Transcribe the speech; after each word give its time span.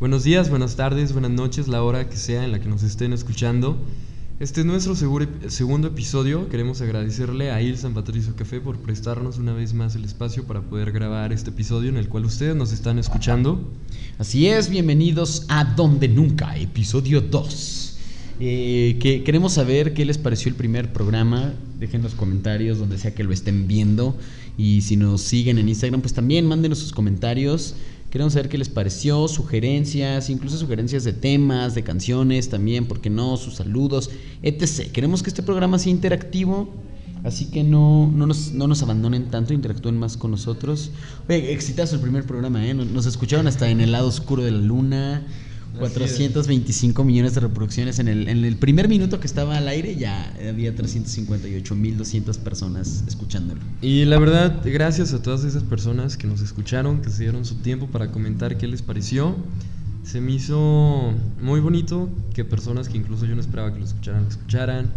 Buenos 0.00 0.24
días, 0.24 0.48
buenas 0.48 0.76
tardes, 0.76 1.12
buenas 1.12 1.30
noches, 1.30 1.68
la 1.68 1.82
hora 1.82 2.08
que 2.08 2.16
sea 2.16 2.42
en 2.42 2.52
la 2.52 2.58
que 2.58 2.70
nos 2.70 2.82
estén 2.82 3.12
escuchando. 3.12 3.76
Este 4.38 4.60
es 4.60 4.66
nuestro 4.66 4.94
segundo 4.94 5.88
episodio. 5.88 6.48
Queremos 6.48 6.80
agradecerle 6.80 7.50
a 7.50 7.60
Il 7.60 7.76
San 7.76 7.92
Patricio 7.92 8.34
Café 8.34 8.62
por 8.62 8.78
prestarnos 8.78 9.36
una 9.36 9.52
vez 9.52 9.74
más 9.74 9.96
el 9.96 10.06
espacio 10.06 10.46
para 10.46 10.62
poder 10.62 10.92
grabar 10.92 11.34
este 11.34 11.50
episodio 11.50 11.90
en 11.90 11.98
el 11.98 12.08
cual 12.08 12.24
ustedes 12.24 12.56
nos 12.56 12.72
están 12.72 12.98
escuchando. 12.98 13.70
Así 14.18 14.46
es, 14.46 14.70
bienvenidos 14.70 15.44
a 15.48 15.64
Donde 15.64 16.08
Nunca, 16.08 16.56
episodio 16.56 17.20
2. 17.20 17.98
Eh, 18.42 18.96
que 19.00 19.22
queremos 19.22 19.52
saber 19.52 19.92
qué 19.92 20.06
les 20.06 20.16
pareció 20.16 20.48
el 20.48 20.54
primer 20.54 20.94
programa. 20.94 21.52
Dejen 21.78 22.00
los 22.00 22.14
comentarios 22.14 22.78
donde 22.78 22.96
sea 22.96 23.14
que 23.14 23.22
lo 23.22 23.34
estén 23.34 23.68
viendo. 23.68 24.16
Y 24.56 24.80
si 24.80 24.96
nos 24.96 25.20
siguen 25.20 25.58
en 25.58 25.68
Instagram, 25.68 26.00
pues 26.00 26.14
también 26.14 26.46
mándenos 26.46 26.78
sus 26.78 26.92
comentarios. 26.92 27.74
Queremos 28.10 28.32
saber 28.32 28.48
qué 28.48 28.58
les 28.58 28.68
pareció, 28.68 29.28
sugerencias, 29.28 30.30
incluso 30.30 30.58
sugerencias 30.58 31.04
de 31.04 31.12
temas, 31.12 31.76
de 31.76 31.84
canciones 31.84 32.48
también, 32.48 32.86
¿por 32.86 33.00
qué 33.00 33.08
no? 33.08 33.36
Sus 33.36 33.54
saludos, 33.54 34.10
etc. 34.42 34.90
Queremos 34.92 35.22
que 35.22 35.30
este 35.30 35.44
programa 35.44 35.78
sea 35.78 35.92
interactivo, 35.92 36.68
así 37.22 37.46
que 37.46 37.62
no, 37.62 38.10
no, 38.12 38.26
nos, 38.26 38.50
no 38.50 38.66
nos 38.66 38.82
abandonen 38.82 39.30
tanto, 39.30 39.54
interactúen 39.54 39.96
más 39.96 40.16
con 40.16 40.32
nosotros. 40.32 40.90
Oye, 41.28 41.52
exitazo 41.52 41.94
el 41.94 42.02
primer 42.02 42.24
programa, 42.24 42.66
¿eh? 42.66 42.74
Nos 42.74 43.06
escucharon 43.06 43.46
hasta 43.46 43.70
en 43.70 43.80
el 43.80 43.92
lado 43.92 44.08
oscuro 44.08 44.42
de 44.42 44.50
la 44.50 44.58
luna. 44.58 45.26
425 45.78 47.04
millones 47.04 47.34
de 47.34 47.40
reproducciones 47.40 47.98
en 47.98 48.08
el, 48.08 48.28
en 48.28 48.44
el 48.44 48.56
primer 48.56 48.88
minuto 48.88 49.20
que 49.20 49.26
estaba 49.26 49.56
al 49.56 49.68
aire 49.68 49.96
ya 49.96 50.34
había 50.48 50.74
358.200 50.74 52.38
personas 52.38 53.04
escuchándolo. 53.06 53.60
Y 53.80 54.04
la 54.04 54.18
verdad, 54.18 54.60
gracias 54.64 55.12
a 55.14 55.22
todas 55.22 55.44
esas 55.44 55.62
personas 55.62 56.16
que 56.16 56.26
nos 56.26 56.40
escucharon, 56.40 57.00
que 57.00 57.10
se 57.10 57.22
dieron 57.22 57.44
su 57.44 57.56
tiempo 57.56 57.86
para 57.86 58.10
comentar 58.10 58.58
qué 58.58 58.66
les 58.66 58.82
pareció. 58.82 59.36
Se 60.02 60.20
me 60.20 60.32
hizo 60.32 61.12
muy 61.40 61.60
bonito 61.60 62.08
que 62.34 62.44
personas 62.44 62.88
que 62.88 62.98
incluso 62.98 63.26
yo 63.26 63.34
no 63.34 63.40
esperaba 63.40 63.72
que 63.72 63.78
lo 63.78 63.84
escucharan, 63.84 64.24
lo 64.24 64.28
escucharan. 64.28 64.90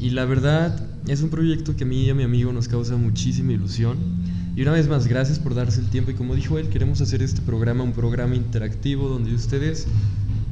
Y 0.00 0.10
la 0.10 0.24
verdad, 0.24 0.88
es 1.06 1.22
un 1.22 1.30
proyecto 1.30 1.76
que 1.76 1.84
a 1.84 1.86
mí 1.86 2.04
y 2.04 2.10
a 2.10 2.14
mi 2.14 2.22
amigo 2.22 2.52
nos 2.52 2.66
causa 2.68 2.96
muchísima 2.96 3.52
ilusión 3.52 3.98
y 4.54 4.62
una 4.62 4.72
vez 4.72 4.88
más, 4.88 5.06
gracias 5.06 5.38
por 5.38 5.54
darse 5.54 5.80
el 5.80 5.88
tiempo 5.88 6.10
y 6.10 6.14
como 6.14 6.34
dijo 6.34 6.58
él, 6.58 6.68
queremos 6.68 7.00
hacer 7.00 7.22
este 7.22 7.40
programa 7.40 7.84
un 7.84 7.92
programa 7.92 8.34
interactivo 8.36 9.08
donde 9.08 9.34
ustedes 9.34 9.86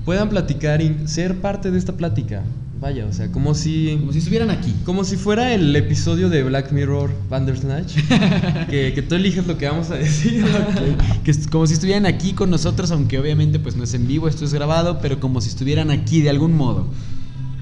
puedan 0.05 0.29
platicar 0.29 0.81
y 0.81 1.06
ser 1.06 1.41
parte 1.41 1.70
de 1.70 1.79
esta 1.79 1.97
plática. 1.97 2.43
Vaya, 2.81 3.05
o 3.05 3.12
sea, 3.12 3.31
como 3.31 3.55
si... 3.55 3.95
Como 4.01 4.12
si 4.12 4.19
estuvieran 4.19 4.48
aquí. 4.48 4.75
Como 4.87 5.05
si 5.05 5.17
fuera 5.17 5.53
el 5.53 5.77
episodio 5.77 6.31
de 6.31 6.43
Black 6.43 6.73
Mirror 6.73 7.11
Bandersnatch. 7.28 7.95
que, 8.71 8.95
que 8.95 9.03
tú 9.03 9.17
eliges 9.17 9.47
lo 9.47 9.59
que 9.59 9.67
vamos 9.67 9.91
a 9.91 9.97
decir. 9.97 10.43
Que 11.23 11.31
es 11.31 11.47
como 11.47 11.67
si 11.67 11.75
estuvieran 11.75 12.06
aquí 12.06 12.33
con 12.33 12.48
nosotros, 12.48 12.91
aunque 12.93 13.19
obviamente 13.19 13.59
pues 13.59 13.77
no 13.77 13.84
es 13.84 13.93
en 13.93 14.09
vivo, 14.09 14.28
esto 14.28 14.47
es 14.47 14.55
grabado, 14.55 14.98
pero 15.03 15.21
como 15.21 15.43
si 15.43 15.51
estuvieran 15.51 15.91
aquí 15.91 16.23
de 16.23 16.31
algún 16.31 16.55
modo. 16.56 16.87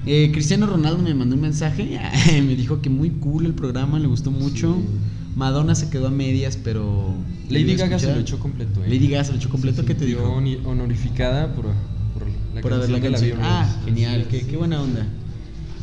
Eh, 0.05 0.29
Cristiano 0.31 0.65
Ronaldo 0.65 1.03
me 1.03 1.13
mandó 1.13 1.35
un 1.35 1.41
mensaje, 1.41 1.99
me 2.31 2.55
dijo 2.55 2.81
que 2.81 2.89
muy 2.89 3.09
cool 3.09 3.45
el 3.45 3.53
programa, 3.53 3.99
le 3.99 4.07
gustó 4.07 4.31
mucho. 4.31 4.77
Madonna 5.35 5.75
se 5.75 5.89
quedó 5.89 6.07
a 6.07 6.11
medias, 6.11 6.57
pero. 6.57 7.13
Lady 7.49 7.75
Gaga 7.75 7.99
se 7.99 8.13
lo 8.13 8.19
echó 8.19 8.39
completo. 8.39 8.83
¿eh? 8.83 8.89
Lady 8.89 9.07
Gaga 9.07 9.23
se 9.23 9.31
lo 9.31 9.37
echó 9.37 9.49
completo. 9.49 9.85
¿Qué 9.85 9.95
te 9.95 10.05
dijo? 10.05 10.23
honorificada 10.65 11.53
por, 11.53 11.65
por 12.13 12.27
la 12.53 12.61
por 12.61 12.89
la 12.89 13.01
canción. 13.01 13.39
Ah, 13.41 13.67
genial. 13.85 14.27
Qué, 14.29 14.45
qué, 14.45 14.57
buena 14.57 14.81
onda. 14.81 15.05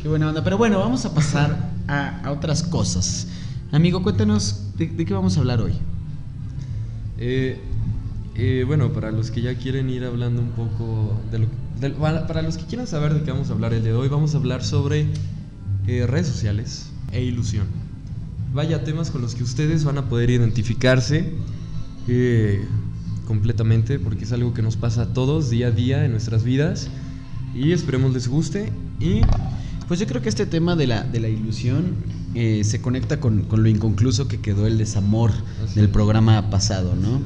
Qué 0.01 0.07
buena 0.07 0.29
onda. 0.29 0.43
Pero 0.43 0.57
bueno, 0.57 0.79
vamos 0.79 1.05
a 1.05 1.13
pasar 1.13 1.71
a, 1.87 2.21
a 2.21 2.31
otras 2.31 2.63
cosas. 2.63 3.27
Amigo, 3.71 4.01
cuéntanos 4.01 4.63
de, 4.77 4.95
qué 4.95 5.13
vamos 5.13 5.37
a 5.37 5.39
hablar 5.41 5.61
hoy. 5.61 5.73
Eh, 7.17 7.59
eh, 8.35 8.63
bueno, 8.65 8.93
para 8.93 9.11
los 9.11 9.31
que 9.31 9.41
ya 9.41 9.55
quieren 9.55 9.89
ir 9.89 10.03
hablando 10.03 10.41
un 10.41 10.51
poco 10.51 11.19
de 11.31 11.39
lo 11.39 11.47
para 12.27 12.41
los 12.41 12.57
que 12.57 12.65
quieran 12.65 12.87
saber 12.87 13.13
de 13.13 13.23
qué 13.23 13.31
vamos 13.31 13.49
a 13.49 13.53
hablar 13.53 13.73
el 13.73 13.83
de 13.83 13.93
hoy, 13.93 14.07
vamos 14.07 14.33
a 14.33 14.37
hablar 14.37 14.63
sobre 14.63 15.05
eh, 15.87 16.07
redes 16.07 16.27
sociales 16.27 16.89
e 17.11 17.23
ilusión 17.23 17.67
vaya 18.53 18.83
temas 18.83 19.11
con 19.11 19.21
los 19.21 19.35
que 19.35 19.43
ustedes 19.43 19.83
van 19.83 19.97
a 19.97 20.09
poder 20.09 20.29
identificarse 20.29 21.33
eh, 22.07 22.65
completamente, 23.25 23.99
porque 23.99 24.23
es 24.23 24.31
algo 24.31 24.53
que 24.53 24.61
nos 24.61 24.77
pasa 24.77 25.03
a 25.03 25.13
todos 25.13 25.49
día 25.49 25.67
a 25.67 25.71
día 25.71 26.05
en 26.05 26.11
nuestras 26.11 26.43
vidas. 26.43 26.89
Y 27.53 27.71
esperemos 27.71 28.13
les 28.13 28.27
guste. 28.27 28.71
Y 28.99 29.21
pues 29.87 29.99
yo 29.99 30.07
creo 30.07 30.21
que 30.21 30.29
este 30.29 30.45
tema 30.45 30.75
de 30.75 30.87
la, 30.87 31.03
de 31.03 31.19
la 31.19 31.29
ilusión 31.29 31.95
eh, 32.35 32.63
se 32.63 32.81
conecta 32.81 33.19
con, 33.19 33.43
con, 33.43 33.63
lo 33.63 33.69
inconcluso 33.69 34.27
que 34.27 34.39
quedó 34.39 34.67
el 34.67 34.77
desamor 34.77 35.31
del 35.75 35.89
programa 35.89 36.49
pasado, 36.49 36.95
¿no? 36.95 37.21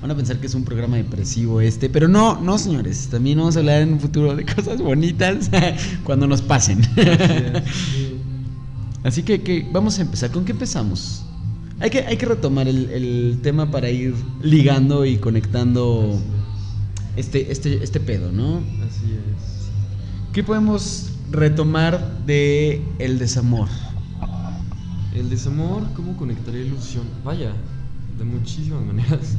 Van 0.00 0.10
a 0.10 0.14
pensar 0.14 0.38
que 0.38 0.46
es 0.46 0.54
un 0.54 0.64
programa 0.64 0.96
depresivo 0.96 1.60
este, 1.60 1.88
pero 1.88 2.08
no, 2.08 2.40
no 2.40 2.58
señores, 2.58 3.08
también 3.10 3.38
vamos 3.38 3.56
a 3.56 3.60
hablar 3.60 3.82
en 3.82 3.94
un 3.94 4.00
futuro 4.00 4.36
de 4.36 4.44
cosas 4.44 4.80
bonitas 4.80 5.50
cuando 6.04 6.26
nos 6.26 6.42
pasen. 6.42 6.82
Así 6.82 8.10
que, 9.12 9.68
vamos 9.70 9.98
a 9.98 10.02
empezar. 10.02 10.30
¿Con 10.30 10.44
qué 10.44 10.52
empezamos? 10.52 11.24
Hay 11.80 11.90
que, 11.90 12.00
hay 12.00 12.16
que 12.16 12.26
retomar 12.26 12.68
el, 12.68 13.38
tema 13.42 13.70
para 13.70 13.90
ir 13.90 14.14
ligando 14.42 15.04
y 15.04 15.18
conectando 15.18 16.18
este, 17.16 17.52
este, 17.52 17.82
este 17.82 18.00
pedo, 18.00 18.32
¿no? 18.32 18.58
Así 18.58 19.12
es. 19.12 19.70
¿Qué 20.32 20.42
podemos 20.42 21.10
retomar 21.30 22.24
de 22.26 22.82
el 22.98 23.18
desamor? 23.18 23.68
El 25.14 25.30
desamor, 25.30 25.84
¿cómo 25.94 26.16
conectaría 26.16 26.62
ilusión? 26.62 27.04
Vaya, 27.24 27.52
de 28.18 28.24
muchísimas 28.24 28.82
maneras. 28.86 29.36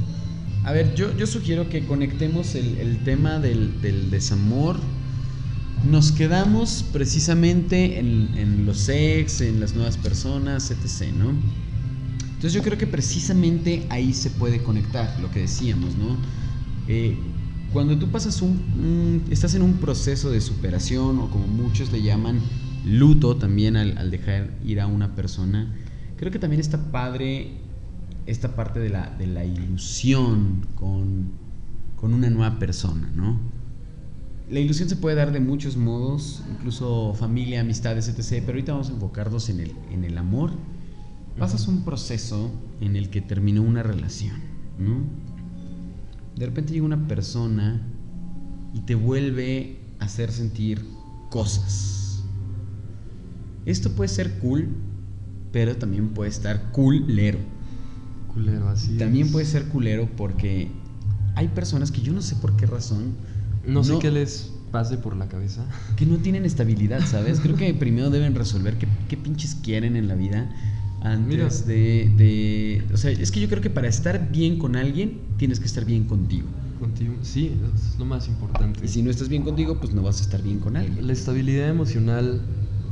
A 0.63 0.71
ver, 0.71 0.95
yo, 0.95 1.15
yo 1.17 1.27
sugiero 1.27 1.69
que 1.69 1.85
conectemos 1.85 2.55
el, 2.55 3.03
tema 3.03 3.39
del, 3.39 3.81
del 3.81 4.09
desamor 4.09 4.77
nos 5.89 6.11
quedamos 6.11 6.83
precisamente 6.91 7.99
en, 7.99 8.65
los 8.65 8.89
ex, 8.89 9.41
en 9.41 9.59
las 9.59 9.75
nuevas 9.75 9.97
personas, 9.97 10.71
etc., 10.71 11.11
¿no? 11.13 11.29
Entonces 12.19 12.53
yo 12.53 12.61
creo 12.61 12.77
que 12.77 12.87
precisamente 12.87 13.85
ahí 13.89 14.13
se 14.13 14.29
puede 14.29 14.61
conectar, 14.61 15.19
lo 15.19 15.31
que 15.31 15.41
decíamos, 15.41 15.95
¿no? 15.95 16.17
Eh, 16.87 17.17
cuando 17.71 17.97
tú 17.97 18.09
pasas 18.09 18.41
un, 18.41 19.23
estás 19.29 19.55
en 19.55 19.61
un 19.61 19.73
proceso 19.73 20.31
de 20.31 20.41
superación 20.41 21.19
o 21.19 21.29
como 21.29 21.47
muchos 21.47 21.91
le 21.91 22.01
llaman 22.01 22.39
luto 22.85 23.35
también 23.35 23.75
al, 23.75 24.11
dejar 24.11 24.51
ir 24.63 24.79
a 24.79 24.87
una 24.87 25.15
persona, 25.15 25.73
creo 26.17 26.31
que 26.31 26.39
también 26.39 26.59
está 26.59 26.91
padre 26.91 27.57
esta 28.25 28.55
parte 28.55 28.79
de 28.79 28.89
la, 28.89 29.09
de 29.17 29.27
la 29.27 29.45
ilusión 29.45 30.67
con, 30.75 31.31
con 31.95 32.13
una 32.13 32.29
nueva 32.29 32.59
persona, 32.59 33.11
¿no? 33.15 33.54
La 34.49 34.59
ilusión 34.59 34.89
se 34.89 34.95
puede 34.95 35.15
dar 35.15 35.31
de 35.31 35.39
muchos 35.39 35.75
modos, 35.75 36.43
incluso 36.51 37.13
familia, 37.15 37.61
amistades, 37.61 38.07
etc. 38.07 38.43
Pero 38.45 38.53
ahorita 38.53 38.71
vamos 38.73 38.89
a 38.89 38.93
enfocarnos 38.93 39.49
en 39.49 39.59
el, 39.59 39.73
en 39.91 40.03
el 40.03 40.17
amor. 40.17 40.51
Pasas 41.37 41.67
un 41.67 41.83
proceso 41.83 42.51
en 42.79 42.95
el 42.95 43.09
que 43.09 43.21
terminó 43.21 43.61
una 43.61 43.83
relación, 43.83 44.35
¿no? 44.79 45.03
De 46.35 46.45
repente 46.45 46.73
llega 46.73 46.85
una 46.85 47.07
persona 47.07 47.81
y 48.73 48.81
te 48.81 48.95
vuelve 48.95 49.79
a 49.99 50.05
hacer 50.05 50.31
sentir 50.31 50.85
cosas. 51.29 52.23
Esto 53.65 53.91
puede 53.93 54.09
ser 54.09 54.37
cool, 54.39 54.69
pero 55.51 55.75
también 55.75 56.09
puede 56.09 56.29
estar 56.29 56.71
culero. 56.71 57.39
Culero, 58.33 58.69
así. 58.69 58.97
También 58.97 59.31
puede 59.31 59.45
ser 59.45 59.67
culero 59.69 60.07
porque 60.15 60.69
hay 61.35 61.47
personas 61.49 61.91
que 61.91 62.01
yo 62.01 62.13
no 62.13 62.21
sé 62.21 62.35
por 62.35 62.55
qué 62.55 62.65
razón 62.65 63.15
no 63.67 63.83
sé 63.83 63.97
qué 63.99 64.11
les 64.11 64.51
pase 64.71 64.97
por 64.97 65.15
la 65.15 65.27
cabeza. 65.27 65.65
Que 65.95 66.05
no 66.05 66.17
tienen 66.17 66.45
estabilidad, 66.45 66.99
¿sabes? 67.05 67.39
Creo 67.39 67.55
que 67.55 67.73
primero 67.73 68.09
deben 68.09 68.35
resolver 68.35 68.77
qué, 68.77 69.17
pinches 69.17 69.55
quieren 69.55 69.95
en 69.95 70.07
la 70.07 70.15
vida 70.15 70.49
antes 71.01 71.65
de, 71.65 72.11
de, 72.17 72.83
O 72.93 72.97
sea, 72.97 73.11
es 73.11 73.31
que 73.31 73.39
yo 73.39 73.47
creo 73.47 73.61
que 73.61 73.69
para 73.69 73.87
estar 73.87 74.31
bien 74.31 74.57
con 74.57 74.75
alguien, 74.75 75.21
tienes 75.37 75.59
que 75.59 75.65
estar 75.65 75.85
bien 75.85 76.05
contigo. 76.05 76.47
Contigo, 76.79 77.13
sí, 77.21 77.53
es 77.73 77.97
lo 77.97 78.05
más 78.05 78.27
importante. 78.27 78.83
Y 78.83 78.87
si 78.89 79.01
no 79.01 79.09
estás 79.09 79.29
bien 79.29 79.43
contigo, 79.43 79.79
pues 79.79 79.93
no 79.93 80.01
vas 80.01 80.19
a 80.19 80.23
estar 80.23 80.41
bien 80.41 80.59
con 80.59 80.75
alguien. 80.75 81.07
La 81.07 81.13
estabilidad 81.13 81.69
emocional 81.69 82.41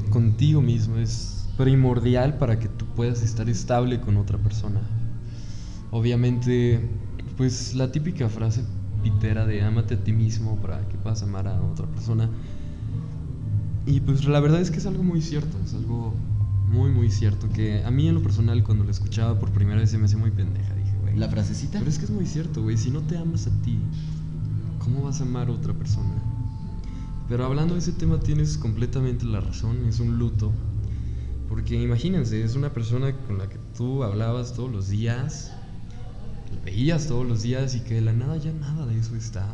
contigo 0.10 0.62
mismo 0.62 0.98
es 0.98 1.50
primordial 1.58 2.38
para 2.38 2.60
que 2.60 2.70
tú 2.70 2.86
puedas 2.96 3.24
estar 3.24 3.50
estable 3.50 4.00
con 4.00 4.16
otra 4.18 4.38
persona. 4.38 4.80
Obviamente, 5.92 6.80
pues 7.36 7.76
la 7.76 7.92
típica 7.92 8.30
frase 8.30 8.64
pitera 9.04 9.46
de 9.46 9.62
ámate 9.62 9.96
a 9.96 10.04
ti 10.04 10.14
mismo 10.14 10.56
para 10.62 10.88
que 10.88 10.98
puedas 10.98 11.22
amar 11.22 11.48
a 11.48 11.62
otra 11.62 11.86
persona. 11.86 12.30
Y 13.86 14.00
pues 14.00 14.26
la 14.26 14.40
verdad 14.40 14.62
es 14.62 14.72
que 14.72 14.78
es 14.78 14.86
algo 14.86 15.04
muy 15.04 15.22
cierto, 15.22 15.58
es 15.64 15.74
algo 15.74 16.14
muy, 16.72 16.90
muy 16.90 17.12
cierto. 17.12 17.50
Que 17.50 17.84
a 17.84 17.92
mí 17.92 18.08
en 18.08 18.16
lo 18.16 18.24
personal, 18.24 18.64
cuando 18.64 18.84
lo 18.84 18.92
escuchaba 18.92 19.40
por 19.40 19.52
primera 19.52 19.80
vez, 19.80 19.92
se 19.92 19.98
me 19.98 20.06
hacía 20.06 20.18
muy 20.18 20.32
pendeja. 20.32 20.74
Dije, 20.74 20.98
güey. 21.02 21.18
¿La 21.18 21.28
frasecita? 21.28 21.80
Pero 21.80 21.90
es 21.90 22.00
que 22.00 22.06
es 22.06 22.12
muy 22.12 22.26
cierto, 22.26 22.64
güey. 22.64 22.78
Si 22.78 22.90
no 22.90 23.02
te 23.02 23.18
amas 23.18 23.48
a 23.48 23.52
ti, 23.62 23.78
¿cómo 24.80 25.04
vas 25.04 25.20
a 25.20 25.24
amar 25.24 25.50
a 25.50 25.52
otra 25.52 25.74
persona? 25.74 26.16
Pero 27.28 27.46
hablando 27.46 27.74
de 27.76 27.82
ese 27.82 27.92
tema, 27.92 28.20
tienes 28.20 28.58
completamente 28.58 29.26
la 29.26 29.42
razón. 29.42 29.86
Es 29.86 30.00
un 30.00 30.18
luto. 30.18 30.52
Porque 31.50 31.82
imagínense, 31.82 32.44
es 32.44 32.56
una 32.56 32.74
persona 32.74 33.16
con 33.28 33.38
la 33.38 33.48
que 33.48 33.60
tú 33.78 34.04
hablabas 34.04 34.54
todos 34.54 34.72
los 34.72 34.90
días 34.90 35.53
veías 36.64 37.08
todos 37.08 37.26
los 37.26 37.44
días 37.44 37.76
y 37.76 37.82
que 37.82 37.96
de 37.96 38.02
la 38.02 38.14
nada 38.14 38.38
ya 38.38 38.52
nada 38.52 38.86
de 38.86 38.98
eso 38.98 39.16
está. 39.16 39.48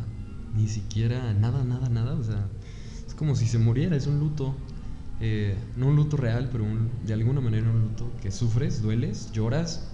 ni 0.54 0.68
siquiera 0.68 1.32
nada, 1.34 1.64
nada, 1.64 1.88
nada. 1.88 2.14
O 2.14 2.24
sea, 2.24 2.48
es 3.06 3.14
como 3.14 3.36
si 3.36 3.46
se 3.46 3.58
muriera, 3.58 3.96
es 3.96 4.06
un 4.06 4.18
luto. 4.18 4.54
Eh, 5.20 5.56
no 5.76 5.88
un 5.88 5.96
luto 5.96 6.16
real, 6.16 6.48
pero 6.50 6.64
de 7.04 7.12
alguna 7.12 7.40
manera 7.40 7.70
un 7.70 7.82
luto 7.82 8.10
que 8.22 8.30
sufres, 8.30 8.82
dueles, 8.82 9.30
lloras. 9.32 9.88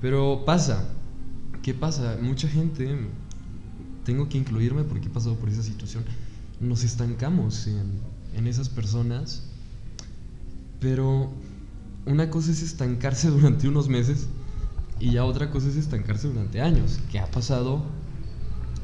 Pero 0.00 0.44
pasa. 0.44 0.88
¿Qué 1.62 1.74
pasa? 1.74 2.16
Mucha 2.22 2.48
gente, 2.48 2.96
tengo 4.04 4.28
que 4.28 4.38
incluirme 4.38 4.84
porque 4.84 5.08
he 5.08 5.10
pasado 5.10 5.36
por 5.36 5.48
esa 5.48 5.62
situación, 5.62 6.04
nos 6.60 6.84
estancamos 6.84 7.66
en, 7.66 8.00
en 8.34 8.46
esas 8.46 8.68
personas. 8.68 9.44
Pero 10.80 11.32
una 12.06 12.30
cosa 12.30 12.52
es 12.52 12.62
estancarse 12.62 13.28
durante 13.30 13.68
unos 13.68 13.88
meses 13.88 14.28
y 14.98 15.12
ya 15.12 15.24
otra 15.24 15.50
cosa 15.50 15.68
es 15.68 15.76
estancarse 15.76 16.28
durante 16.28 16.60
años, 16.60 17.00
que 17.10 17.18
ha 17.18 17.30
pasado 17.30 17.82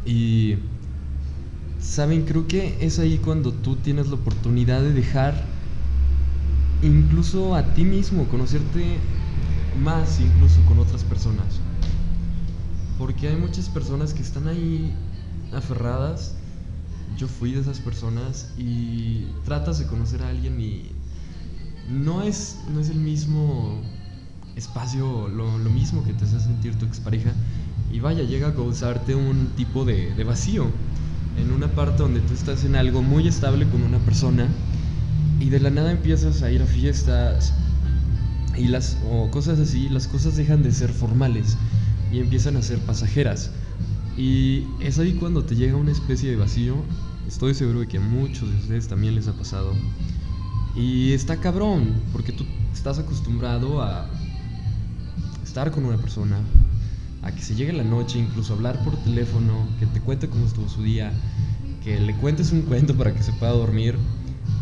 y 0.04 0.56
saben, 1.80 2.24
creo 2.24 2.46
que 2.46 2.76
es 2.80 2.98
ahí 2.98 3.18
cuando 3.18 3.52
tú 3.52 3.76
tienes 3.76 4.08
la 4.08 4.14
oportunidad 4.14 4.82
de 4.82 4.92
dejar 4.92 5.34
incluso 6.82 7.54
a 7.54 7.74
ti 7.74 7.84
mismo, 7.84 8.24
conocerte 8.28 8.98
más 9.82 10.20
incluso 10.20 10.60
con 10.66 10.78
otras 10.78 11.04
personas. 11.04 11.60
Porque 12.98 13.28
hay 13.28 13.36
muchas 13.36 13.68
personas 13.68 14.12
que 14.12 14.22
están 14.22 14.48
ahí 14.48 14.92
aferradas. 15.52 16.34
Yo 17.16 17.26
fui 17.26 17.52
de 17.52 17.60
esas 17.60 17.78
personas 17.78 18.52
y 18.56 19.26
tratas 19.44 19.78
de 19.78 19.86
conocer 19.86 20.22
a 20.22 20.28
alguien 20.28 20.60
y 20.60 20.90
no 21.88 22.22
es, 22.22 22.58
no 22.72 22.80
es 22.80 22.90
el 22.90 22.98
mismo 22.98 23.80
espacio, 24.56 25.28
lo, 25.28 25.58
mismo 25.70 26.04
que 26.04 26.12
te 26.12 26.24
hace 26.24 26.40
sentir 26.40 26.76
tu 26.76 26.84
expareja. 26.84 27.32
Y 27.92 28.00
vaya, 28.00 28.22
llega 28.22 28.48
a 28.48 28.54
causarte 28.54 29.14
un 29.14 29.48
tipo 29.56 29.84
de, 29.84 30.22
vacío. 30.24 30.66
En 31.38 31.50
una 31.50 31.68
parte 31.68 32.02
donde 32.02 32.20
tú 32.20 32.34
estás 32.34 32.64
en 32.64 32.76
algo 32.76 33.02
muy 33.02 33.26
estable 33.26 33.66
con 33.68 33.82
una 33.82 33.98
persona 33.98 34.48
y 35.40 35.48
de 35.48 35.60
la 35.60 35.70
nada 35.70 35.90
empiezas 35.90 36.42
a 36.42 36.50
ir 36.50 36.60
a 36.60 36.66
fiestas 36.66 37.54
y 38.56 38.68
las 38.68 38.98
o 39.10 39.30
cosas 39.30 39.58
así, 39.58 39.88
las 39.88 40.06
cosas 40.06 40.36
dejan 40.36 40.62
de 40.62 40.72
ser 40.72 40.92
formales 40.92 41.56
y 42.12 42.18
empiezan 42.18 42.56
a 42.58 42.62
ser 42.62 42.78
pasajeras. 42.80 43.50
Y 44.16 44.66
es 44.80 44.98
ahí 44.98 45.14
cuando 45.14 45.44
te 45.44 45.56
llega 45.56 45.74
una 45.76 45.90
especie 45.90 46.30
de 46.30 46.36
vacío. 46.36 46.76
Estoy 47.26 47.54
seguro 47.54 47.80
de 47.80 47.88
que 47.88 47.96
a 47.96 48.00
muchos 48.00 48.50
de 48.50 48.56
ustedes 48.56 48.88
también 48.88 49.14
les 49.14 49.26
ha 49.26 49.32
pasado. 49.32 49.72
Y 50.76 51.12
está 51.12 51.38
cabrón, 51.38 51.94
porque 52.12 52.32
tú 52.32 52.44
estás 52.72 52.98
acostumbrado 52.98 53.82
a 53.82 54.06
estar 55.52 55.70
con 55.70 55.84
una 55.84 55.98
persona, 55.98 56.40
a 57.20 57.30
que 57.30 57.42
se 57.42 57.54
llegue 57.54 57.74
la 57.74 57.84
noche, 57.84 58.18
incluso 58.18 58.54
hablar 58.54 58.82
por 58.82 58.96
teléfono, 59.04 59.68
que 59.78 59.84
te 59.84 60.00
cuente 60.00 60.26
cómo 60.26 60.46
estuvo 60.46 60.66
su 60.66 60.82
día, 60.82 61.12
que 61.84 62.00
le 62.00 62.14
cuentes 62.14 62.52
un 62.52 62.62
cuento 62.62 62.96
para 62.96 63.12
que 63.12 63.22
se 63.22 63.34
pueda 63.34 63.52
dormir. 63.52 63.98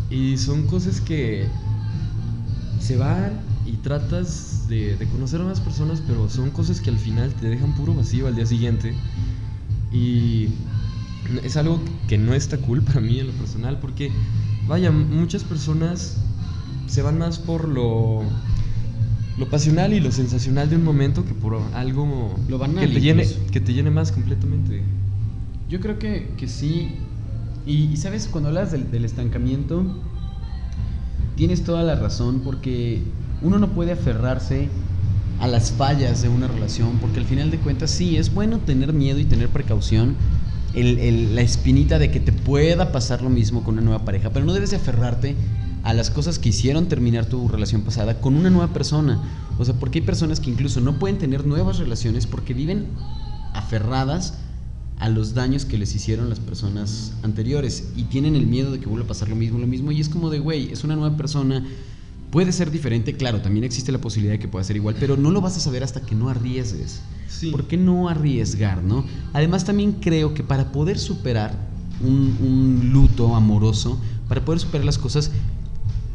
Y 0.09 0.37
son 0.37 0.67
cosas 0.67 0.99
que 0.99 1.47
se 2.81 2.97
van 2.97 3.39
y 3.65 3.77
tratas 3.77 4.67
de, 4.67 4.97
conocer 5.13 5.39
a 5.39 5.45
más 5.45 5.61
personas, 5.61 6.03
pero 6.05 6.29
son 6.29 6.49
cosas 6.49 6.81
que 6.81 6.89
al 6.89 6.97
final 6.97 7.33
te 7.35 7.47
dejan 7.47 7.73
puro 7.73 7.93
vacío 7.93 8.27
al 8.27 8.35
día 8.35 8.45
siguiente. 8.45 8.93
Y 9.93 10.49
es 11.41 11.55
algo 11.55 11.79
que 12.09 12.17
no 12.17 12.33
está 12.33 12.57
cool 12.57 12.81
para 12.81 12.99
mí 12.99 13.17
en 13.17 13.27
lo 13.27 13.33
personal, 13.33 13.79
porque 13.79 14.11
vaya, 14.67 14.91
muchas 14.91 15.45
personas 15.45 16.17
se 16.87 17.01
van 17.01 17.17
más 17.17 17.39
por 17.39 17.69
lo, 17.69 18.25
lo 19.37 19.49
pasional 19.49 19.93
y 19.93 19.99
lo 19.99 20.11
sensacional 20.11 20.69
de 20.69 20.75
un 20.75 20.83
momento 20.83 21.25
que 21.25 21.33
por 21.33 21.61
algo 21.73 22.35
lo 22.49 22.59
que, 22.59 22.87
te 22.87 23.01
llene, 23.01 23.27
que 23.51 23.59
te 23.59 23.73
llene 23.73 23.89
más 23.89 24.11
completamente. 24.11 24.83
Yo 25.69 25.79
creo 25.79 25.99
que, 25.99 26.29
que 26.37 26.47
sí. 26.47 26.95
Y, 27.65 27.95
sabes, 27.97 28.27
cuando 28.27 28.49
hablas 28.49 28.71
del, 28.71 28.91
del 28.91 29.05
estancamiento, 29.05 29.85
tienes 31.35 31.63
toda 31.63 31.83
la 31.83 31.95
razón 31.95 32.41
porque 32.43 33.01
uno 33.41 33.57
no 33.57 33.69
puede 33.69 33.93
aferrarse 33.93 34.67
a 35.39 35.47
las 35.47 35.71
fallas 35.71 36.21
de 36.21 36.29
una 36.29 36.47
relación, 36.47 36.99
porque 36.99 37.19
al 37.19 37.25
final 37.25 37.49
de 37.49 37.57
cuentas 37.57 37.89
sí, 37.89 38.17
es 38.17 38.33
bueno 38.33 38.59
tener 38.59 38.93
miedo 38.93 39.17
y 39.17 39.25
tener 39.25 39.49
precaución, 39.49 40.15
la 40.75 41.41
espinita 41.41 41.99
de 41.99 42.11
que 42.11 42.19
te 42.19 42.31
pueda 42.31 42.91
pasar 42.91 43.21
lo 43.21 43.29
mismo 43.29 43.63
con 43.63 43.73
una 43.73 43.81
nueva 43.81 44.05
pareja, 44.05 44.29
pero 44.29 44.45
no 44.45 44.53
debes 44.53 44.69
de 44.69 44.77
aferrarte 44.77 45.35
a 45.83 45.93
las 45.93 46.09
cosas 46.09 46.39
que 46.39 46.49
hicieron 46.49 46.87
terminar 46.87 47.25
tu 47.25 47.47
relación 47.47 47.81
pasada 47.81 48.19
con 48.19 48.35
una 48.35 48.49
nueva 48.49 48.73
persona. 48.73 49.21
O 49.57 49.65
sea, 49.65 49.73
porque 49.75 49.99
hay 49.99 50.05
personas 50.05 50.39
que 50.39 50.49
incluso 50.49 50.81
no 50.81 50.99
pueden 50.99 51.17
tener 51.17 51.45
nuevas 51.45 51.79
relaciones 51.79 52.27
porque 52.27 52.53
viven 52.53 52.87
aferradas 53.53 54.35
a 55.01 55.09
los 55.09 55.33
daños 55.33 55.65
que 55.65 55.79
les 55.79 55.95
hicieron 55.95 56.29
las 56.29 56.39
personas 56.39 57.13
anteriores 57.23 57.89
y 57.95 58.03
tienen 58.03 58.35
el 58.35 58.45
miedo 58.45 58.71
de 58.71 58.79
que 58.79 58.85
vuelva 58.85 59.05
a 59.05 59.07
pasar 59.07 59.29
lo 59.29 59.35
mismo, 59.35 59.57
lo 59.57 59.65
mismo 59.65 59.91
y 59.91 59.99
es 59.99 60.09
como 60.09 60.29
de, 60.29 60.37
güey, 60.37 60.71
es 60.71 60.83
una 60.83 60.95
nueva 60.95 61.17
persona, 61.17 61.65
puede 62.29 62.51
ser 62.51 62.69
diferente, 62.69 63.15
claro, 63.15 63.41
también 63.41 63.63
existe 63.63 63.91
la 63.91 63.97
posibilidad 63.97 64.33
de 64.33 64.39
que 64.39 64.47
pueda 64.47 64.63
ser 64.63 64.75
igual, 64.75 64.95
pero 64.99 65.17
no 65.17 65.31
lo 65.31 65.41
vas 65.41 65.57
a 65.57 65.59
saber 65.59 65.83
hasta 65.83 66.01
que 66.01 66.13
no 66.13 66.29
arriesgues. 66.29 67.01
¿Por 67.51 67.65
qué 67.65 67.77
no 67.77 68.09
arriesgar, 68.09 68.83
no? 68.83 69.03
Además 69.33 69.65
también 69.65 69.93
creo 69.93 70.35
que 70.35 70.43
para 70.43 70.71
poder 70.71 70.99
superar 70.99 71.55
un, 72.03 72.91
luto 72.93 73.35
amoroso, 73.35 73.99
para 74.27 74.45
poder 74.45 74.59
superar 74.59 74.85
las 74.85 74.99
cosas, 74.99 75.31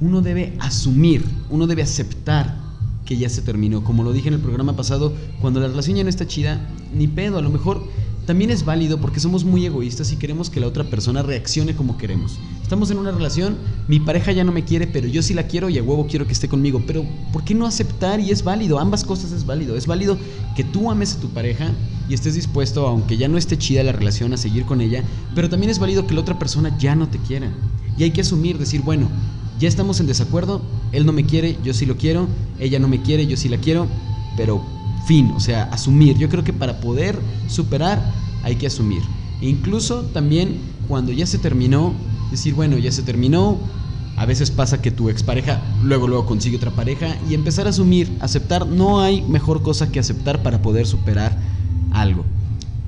uno 0.00 0.20
debe 0.20 0.54
asumir, 0.58 1.24
uno 1.50 1.66
debe 1.66 1.82
aceptar 1.82 2.56
que 3.04 3.16
ya 3.16 3.28
se 3.28 3.42
terminó. 3.42 3.84
Como 3.84 4.02
lo 4.02 4.12
dije 4.12 4.28
en 4.28 4.34
el 4.34 4.40
programa 4.40 4.76
pasado, 4.76 5.14
cuando 5.40 5.60
la 5.60 5.68
relación 5.68 5.96
ya 5.96 6.02
no 6.02 6.10
está 6.10 6.26
chida, 6.26 6.60
ni 6.94 7.06
pedo, 7.06 7.38
a 7.38 7.42
lo 7.42 7.50
mejor 7.50 7.86
también 8.26 8.50
es 8.50 8.64
válido 8.64 9.00
porque 9.00 9.20
somos 9.20 9.44
muy 9.44 9.64
egoístas 9.64 10.12
y 10.12 10.16
queremos 10.16 10.50
que 10.50 10.58
la 10.58 10.66
otra 10.66 10.82
persona 10.82 11.22
reaccione 11.22 11.76
como 11.76 11.96
queremos. 11.96 12.38
Estamos 12.60 12.90
en 12.90 12.98
una 12.98 13.12
relación, 13.12 13.56
mi 13.86 14.00
pareja 14.00 14.32
ya 14.32 14.42
no 14.42 14.50
me 14.50 14.64
quiere, 14.64 14.88
pero 14.88 15.06
yo 15.06 15.22
sí 15.22 15.32
la 15.32 15.44
quiero 15.44 15.70
y 15.70 15.78
a 15.78 15.82
huevo 15.84 16.08
quiero 16.08 16.26
que 16.26 16.32
esté 16.32 16.48
conmigo. 16.48 16.82
Pero 16.84 17.06
¿por 17.32 17.44
qué 17.44 17.54
no 17.54 17.66
aceptar? 17.66 18.18
Y 18.18 18.32
es 18.32 18.42
válido, 18.42 18.80
ambas 18.80 19.04
cosas 19.04 19.30
es 19.30 19.46
válido. 19.46 19.76
Es 19.76 19.86
válido 19.86 20.18
que 20.56 20.64
tú 20.64 20.90
ames 20.90 21.14
a 21.14 21.20
tu 21.20 21.28
pareja 21.28 21.70
y 22.08 22.14
estés 22.14 22.34
dispuesto, 22.34 22.88
aunque 22.88 23.16
ya 23.16 23.28
no 23.28 23.38
esté 23.38 23.56
chida 23.56 23.84
la 23.84 23.92
relación, 23.92 24.32
a 24.32 24.36
seguir 24.36 24.64
con 24.64 24.80
ella, 24.80 25.04
pero 25.36 25.48
también 25.48 25.70
es 25.70 25.78
válido 25.78 26.08
que 26.08 26.14
la 26.14 26.20
otra 26.22 26.36
persona 26.36 26.76
ya 26.78 26.96
no 26.96 27.08
te 27.08 27.18
quiera. 27.18 27.52
Y 27.96 28.02
hay 28.02 28.10
que 28.10 28.22
asumir, 28.22 28.58
decir, 28.58 28.82
bueno, 28.82 29.08
ya 29.58 29.68
estamos 29.68 30.00
en 30.00 30.06
desacuerdo, 30.06 30.60
él 30.92 31.06
no 31.06 31.12
me 31.12 31.24
quiere, 31.24 31.56
yo 31.64 31.72
sí 31.72 31.86
lo 31.86 31.96
quiero, 31.96 32.28
ella 32.58 32.78
no 32.78 32.88
me 32.88 33.02
quiere, 33.02 33.26
yo 33.26 33.36
sí 33.36 33.48
la 33.48 33.58
quiero, 33.58 33.86
pero 34.36 34.62
fin, 35.06 35.32
o 35.34 35.40
sea, 35.40 35.64
asumir. 35.64 36.18
Yo 36.18 36.28
creo 36.28 36.44
que 36.44 36.52
para 36.52 36.80
poder 36.80 37.18
superar 37.48 38.12
hay 38.42 38.56
que 38.56 38.66
asumir. 38.66 39.02
E 39.40 39.48
incluso 39.48 40.02
también 40.12 40.58
cuando 40.88 41.12
ya 41.12 41.26
se 41.26 41.38
terminó, 41.38 41.94
decir, 42.30 42.54
bueno, 42.54 42.76
ya 42.76 42.92
se 42.92 43.02
terminó, 43.02 43.58
a 44.16 44.26
veces 44.26 44.50
pasa 44.50 44.80
que 44.80 44.90
tu 44.90 45.10
expareja 45.10 45.62
luego 45.82 46.08
luego 46.08 46.26
consigue 46.26 46.56
otra 46.56 46.70
pareja 46.70 47.16
y 47.28 47.34
empezar 47.34 47.66
a 47.66 47.70
asumir, 47.70 48.10
aceptar, 48.20 48.66
no 48.66 49.00
hay 49.00 49.22
mejor 49.22 49.62
cosa 49.62 49.92
que 49.92 50.00
aceptar 50.00 50.42
para 50.42 50.62
poder 50.62 50.86
superar 50.86 51.38
algo. 51.92 52.24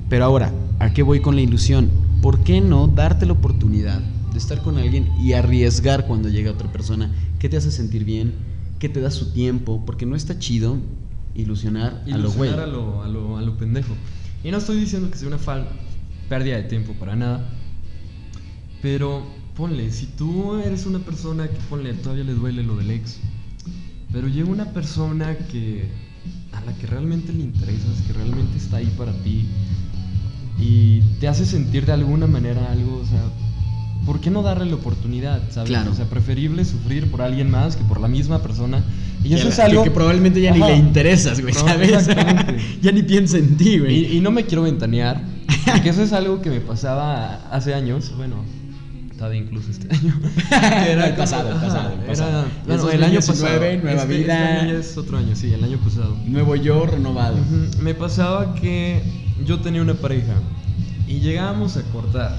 Pero 0.09 0.25
ahora, 0.25 0.51
¿a 0.79 0.91
qué 0.91 1.03
voy 1.03 1.19
con 1.19 1.35
la 1.35 1.41
ilusión? 1.41 1.89
¿Por 2.21 2.39
qué 2.39 2.61
no 2.61 2.87
darte 2.87 3.25
la 3.25 3.33
oportunidad 3.33 4.01
estar 4.39 4.61
con 4.61 4.77
alguien 4.77 5.11
y 5.19 5.33
arriesgar 5.33 6.07
cuando 6.07 6.29
llega 6.29 6.51
otra 6.51 6.71
persona? 6.71 7.11
¿Qué 7.39 7.49
te 7.49 7.57
hace 7.57 7.71
sentir 7.71 8.05
bien? 8.05 8.33
¿Qué 8.79 8.89
te 8.89 9.01
da 9.01 9.11
su 9.11 9.31
tiempo? 9.31 9.83
Porque 9.85 10.05
no 10.05 10.15
está 10.15 10.39
chido 10.39 10.77
ilusionar, 11.35 12.03
a 12.11 12.17
lo 12.17 12.31
güey. 12.31 12.51
A 12.51 12.65
lo, 12.65 13.03
a, 13.03 13.07
lo, 13.07 13.37
a 13.37 13.41
lo 13.41 13.57
pendejo. 13.57 13.93
Y 14.43 14.51
no 14.51 14.57
estoy 14.57 14.79
diciendo 14.79 15.11
que 15.11 15.17
sea 15.17 15.27
una 15.27 15.37
falta 15.37 15.71
pérdida 16.27 16.57
de 16.57 16.63
tiempo 16.63 16.93
para 16.93 17.15
nada. 17.15 17.49
Pero 18.81 19.23
ponle, 19.55 19.91
si 19.91 20.05
tú 20.05 20.55
eres 20.55 20.85
una 20.85 20.99
persona 20.99 21.47
que 21.47 21.57
ponle, 21.69 21.93
todavía 21.93 22.23
le 22.23 22.33
duele 22.33 22.63
lo 22.63 22.77
del 22.77 22.91
ex. 22.91 23.19
Pero 24.11 24.27
llega 24.27 24.49
una 24.49 24.71
persona 24.71 25.37
que 25.37 25.89
a 26.53 26.61
la 26.61 26.73
que 26.77 26.87
realmente 26.87 27.33
le 27.33 27.43
interesas, 27.43 28.01
que 28.07 28.13
realmente 28.13 28.57
está 28.57 28.77
ahí 28.77 28.91
para 28.97 29.13
ti 29.23 29.47
y 30.59 31.01
te 31.19 31.27
hace 31.27 31.45
sentir 31.45 31.85
de 31.85 31.93
alguna 31.93 32.27
manera 32.27 32.71
algo, 32.71 32.97
o 32.97 33.05
sea, 33.05 33.23
¿por 34.05 34.19
qué 34.19 34.29
no 34.29 34.41
darle 34.41 34.65
la 34.65 34.75
oportunidad? 34.75 35.41
¿sabes? 35.49 35.69
Claro. 35.69 35.91
O 35.91 35.95
sea, 35.95 36.05
preferible 36.05 36.65
sufrir 36.65 37.09
por 37.09 37.21
alguien 37.21 37.49
más 37.49 37.75
que 37.75 37.83
por 37.83 37.99
la 37.99 38.07
misma 38.07 38.41
persona. 38.41 38.83
Y 39.23 39.33
eso 39.33 39.49
es 39.49 39.59
algo. 39.59 39.83
Que, 39.83 39.91
probablemente 39.91 40.41
ya 40.41 40.51
ni 40.51 40.59
le 40.59 40.75
interesas, 40.75 41.41
güey, 41.41 41.53
¿sabes? 41.53 42.07
ya 42.81 42.91
ni 42.91 43.03
piensa 43.03 43.37
en 43.37 43.57
ti, 43.57 43.79
güey. 43.79 44.13
Y, 44.13 44.17
y, 44.17 44.21
no 44.21 44.31
me 44.31 44.45
quiero 44.45 44.63
ventanear, 44.63 45.21
porque 45.65 45.89
eso 45.89 46.03
es 46.03 46.13
algo 46.13 46.41
que 46.41 46.49
me 46.49 46.61
pasaba 46.61 47.35
hace 47.51 47.73
años, 47.73 48.13
bueno. 48.15 48.43
Estaba 49.11 49.35
incluso 49.35 49.69
este 49.69 49.93
año. 49.93 50.17
Era 50.87 51.07
el 51.07 51.15
pasado, 51.15 51.49
el 51.49 51.57
pasado, 51.57 51.91
el 51.91 51.99
pasado. 52.05 52.45
Era, 52.65 52.77
bueno, 52.77 52.89
el 52.89 53.03
año 53.03 53.19
pasado. 53.19 53.59
Nueva 53.59 54.03
este, 54.03 54.17
vida. 54.17 54.49
Este 54.49 54.59
año 54.61 54.77
es 54.77 54.97
otro 54.97 55.17
año, 55.17 55.35
sí, 55.35 55.53
el 55.53 55.61
año 55.61 55.77
pasado. 55.79 56.15
Nuevo 56.25 56.55
yo 56.55 56.85
renovado. 56.85 57.35
Me 57.81 57.93
pasaba 57.93 58.55
que 58.55 59.03
yo 59.45 59.59
tenía 59.59 59.81
una 59.81 59.95
pareja 59.95 60.35
y 61.05 61.19
llegábamos 61.19 61.75
a 61.75 61.81
cortar 61.91 62.37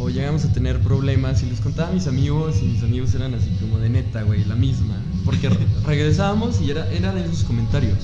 o 0.00 0.08
llegamos 0.08 0.44
a 0.44 0.52
tener 0.52 0.80
problemas 0.80 1.42
y 1.42 1.46
les 1.46 1.60
contaba 1.60 1.88
a 1.88 1.92
mis 1.92 2.06
amigos 2.06 2.56
y 2.62 2.66
mis 2.66 2.82
amigos 2.82 3.14
eran 3.14 3.34
así 3.34 3.50
como 3.60 3.78
de 3.78 3.90
neta, 3.90 4.22
güey, 4.22 4.44
la 4.44 4.54
misma. 4.54 4.96
Porque 5.24 5.48
regresábamos 5.86 6.60
y 6.60 6.70
era, 6.70 6.90
era 6.92 7.12
de 7.12 7.24
esos 7.24 7.44
comentarios. 7.44 7.98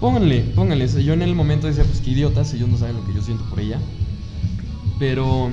Pónganle, 0.00 0.40
pónganle. 0.54 0.86
Yo 1.02 1.12
en 1.12 1.22
el 1.22 1.34
momento 1.34 1.66
decía, 1.66 1.84
pues 1.84 2.00
qué 2.00 2.10
idiotas, 2.10 2.52
ellos 2.54 2.68
no 2.68 2.78
saben 2.78 2.96
lo 2.96 3.06
que 3.06 3.14
yo 3.14 3.22
siento 3.22 3.44
por 3.50 3.60
ella. 3.60 3.80
Pero 4.98 5.50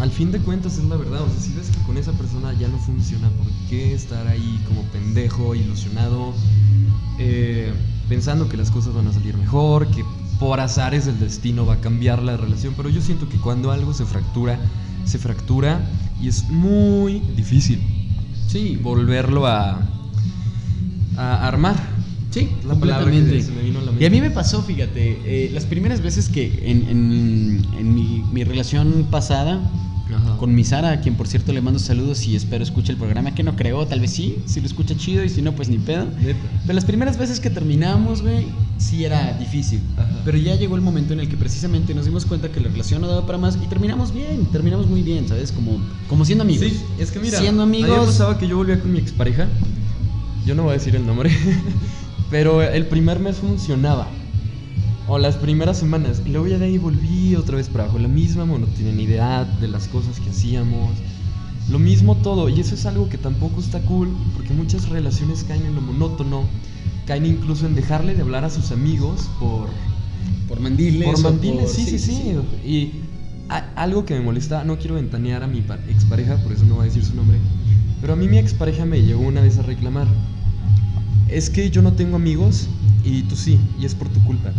al 0.00 0.10
fin 0.10 0.32
de 0.32 0.38
cuentas 0.38 0.78
es 0.78 0.84
la 0.84 0.96
verdad. 0.96 1.22
O 1.22 1.28
sea, 1.28 1.40
si 1.40 1.52
ves 1.52 1.70
que 1.70 1.82
con 1.84 1.96
esa 1.96 2.12
persona 2.12 2.52
ya 2.54 2.68
no 2.68 2.78
funciona, 2.78 3.28
¿por 3.30 3.46
qué 3.68 3.94
estar 3.94 4.26
ahí 4.26 4.62
como 4.66 4.82
pendejo, 4.84 5.54
ilusionado, 5.54 6.32
eh, 7.18 7.72
pensando 8.08 8.48
que 8.48 8.56
las 8.56 8.70
cosas 8.70 8.94
van 8.94 9.06
a 9.06 9.12
salir 9.12 9.36
mejor, 9.36 9.86
que 9.88 10.04
por 10.42 10.58
azares 10.60 11.06
del 11.06 11.18
destino 11.20 11.64
va 11.64 11.74
a 11.74 11.80
cambiar 11.80 12.20
la 12.22 12.36
relación? 12.36 12.74
Pero 12.76 12.88
yo 12.88 13.00
siento 13.00 13.28
que 13.28 13.36
cuando 13.36 13.70
algo 13.70 13.94
se 13.94 14.04
fractura, 14.04 14.58
se 15.04 15.18
fractura 15.18 15.80
y 16.20 16.26
es 16.28 16.48
muy 16.48 17.20
difícil. 17.36 17.80
Sí, 18.48 18.76
volverlo 18.82 19.46
a, 19.46 19.80
a 21.16 21.46
armar. 21.46 21.76
Sí, 22.30 22.48
La 22.66 22.74
palabra 22.74 23.04
que 23.04 23.18
completamente. 23.18 23.42
se 23.42 23.52
me 23.52 23.62
vino 23.62 23.78
a 23.78 23.82
la 23.82 23.88
Y 23.90 23.94
mente. 23.94 24.06
a 24.06 24.10
mí 24.10 24.20
me 24.20 24.30
pasó, 24.30 24.62
fíjate, 24.62 25.20
eh, 25.24 25.50
las 25.52 25.64
primeras 25.66 26.00
veces 26.00 26.28
que 26.28 26.62
en, 26.70 26.88
en- 26.88 27.66
en 27.78 27.94
mi, 27.94 28.24
mi 28.32 28.42
relación 28.42 29.06
pasada 29.10 29.60
Ajá. 30.14 30.36
con 30.38 30.54
mi 30.54 30.64
Sara, 30.64 30.92
a 30.92 31.00
quien 31.00 31.14
por 31.14 31.28
cierto 31.28 31.52
le 31.52 31.60
mando 31.60 31.78
saludos 31.78 32.26
y 32.26 32.34
espero 32.34 32.64
escuche 32.64 32.90
el 32.90 32.98
programa, 32.98 33.34
que 33.34 33.42
no 33.42 33.54
creo, 33.54 33.86
tal 33.86 34.00
vez 34.00 34.10
sí, 34.12 34.38
si 34.46 34.60
lo 34.60 34.66
escucha 34.66 34.96
chido 34.96 35.22
y 35.24 35.28
si 35.28 35.40
no, 35.42 35.52
pues 35.52 35.68
ni 35.68 35.76
pedo. 35.78 36.06
Neta. 36.06 36.38
Pero 36.62 36.72
las 36.74 36.84
primeras 36.86 37.18
veces 37.18 37.38
que 37.38 37.50
terminamos, 37.50 38.22
güey, 38.22 38.46
sí 38.78 39.04
era 39.04 39.34
difícil. 39.38 39.80
Ajá. 39.98 40.08
Pero 40.24 40.38
ya 40.38 40.54
llegó 40.54 40.76
el 40.76 40.82
momento 40.82 41.12
en 41.12 41.20
el 41.20 41.28
que 41.28 41.36
precisamente 41.36 41.94
nos 41.94 42.04
dimos 42.04 42.26
cuenta 42.26 42.50
que 42.50 42.60
la 42.60 42.68
relación 42.68 43.00
no 43.00 43.08
daba 43.08 43.26
para 43.26 43.38
más 43.38 43.58
y 43.62 43.66
terminamos 43.66 44.14
bien, 44.14 44.46
terminamos 44.46 44.86
muy 44.86 45.02
bien, 45.02 45.26
¿sabes? 45.26 45.50
Como, 45.50 45.80
como 46.08 46.24
siendo 46.24 46.44
amigos. 46.44 46.68
Sí, 46.68 46.80
es 46.98 47.10
que 47.10 47.18
mira, 47.18 47.38
siendo 47.38 47.64
a 47.64 47.66
mí 47.66 47.80
me 47.80 47.88
amigos. 47.88 48.06
pasaba 48.06 48.38
que 48.38 48.46
yo 48.46 48.56
volvía 48.56 48.80
con 48.80 48.92
mi 48.92 49.00
expareja. 49.00 49.48
Yo 50.46 50.54
no 50.54 50.64
voy 50.64 50.70
a 50.70 50.74
decir 50.74 50.94
el 50.94 51.06
nombre, 51.06 51.30
pero 52.30 52.62
el 52.62 52.86
primer 52.86 53.18
mes 53.18 53.36
funcionaba. 53.36 54.08
O 55.08 55.18
las 55.18 55.36
primeras 55.36 55.78
semanas. 55.78 56.22
Y 56.24 56.30
luego 56.30 56.46
ya 56.46 56.58
de 56.58 56.66
ahí 56.66 56.78
volví 56.78 57.34
otra 57.34 57.56
vez 57.56 57.68
para 57.68 57.84
abajo. 57.84 57.98
La 57.98 58.08
misma 58.08 58.44
monotonidad 58.44 59.46
de 59.46 59.66
las 59.66 59.88
cosas 59.88 60.20
que 60.20 60.30
hacíamos. 60.30 60.90
Lo 61.68 61.80
mismo 61.80 62.16
todo. 62.16 62.48
Y 62.48 62.60
eso 62.60 62.76
es 62.76 62.86
algo 62.86 63.08
que 63.08 63.18
tampoco 63.18 63.60
está 63.60 63.80
cool. 63.80 64.08
Porque 64.36 64.54
muchas 64.54 64.88
relaciones 64.88 65.42
caen 65.42 65.66
en 65.66 65.74
lo 65.74 65.80
monótono. 65.80 66.44
Caen 67.04 67.26
incluso 67.26 67.66
en 67.66 67.74
dejarle 67.74 68.14
de 68.14 68.22
hablar 68.22 68.44
a 68.44 68.50
sus 68.50 68.70
amigos 68.70 69.28
por, 69.40 69.68
por 70.48 70.60
mandiles. 70.60 71.08
por 71.08 71.20
mandiles, 71.20 71.64
por- 71.64 71.70
sí, 71.74 71.84
sí, 71.86 71.98
sí, 71.98 72.34
Y 72.66 72.92
a- 73.48 73.70
algo 73.76 74.04
que 74.04 74.14
me 74.14 74.20
molesta, 74.20 74.64
no 74.64 74.78
quiero 74.78 74.94
ventanear 74.96 75.42
a 75.42 75.46
mi 75.46 75.60
pa- 75.62 75.78
expareja, 75.88 76.36
por 76.36 76.52
eso 76.52 76.64
no 76.64 76.74
voy 76.76 76.82
a 76.82 76.86
decir 76.86 77.04
su 77.04 77.14
nombre. 77.14 77.38
Pero 78.00 78.14
a 78.14 78.16
mí 78.16 78.26
mi 78.28 78.38
expareja 78.38 78.84
me 78.84 79.00
llegó 79.02 79.20
una 79.22 79.40
vez 79.40 79.58
a 79.58 79.62
reclamar. 79.62 80.06
Es 81.28 81.48
que 81.50 81.70
yo 81.70 81.82
no 81.82 81.92
tengo 81.92 82.16
amigos 82.16 82.68
y 83.04 83.22
tú 83.22 83.36
sí, 83.36 83.58
y 83.80 83.84
es 83.86 83.94
por 83.94 84.08
tu 84.08 84.22
culpa. 84.24 84.52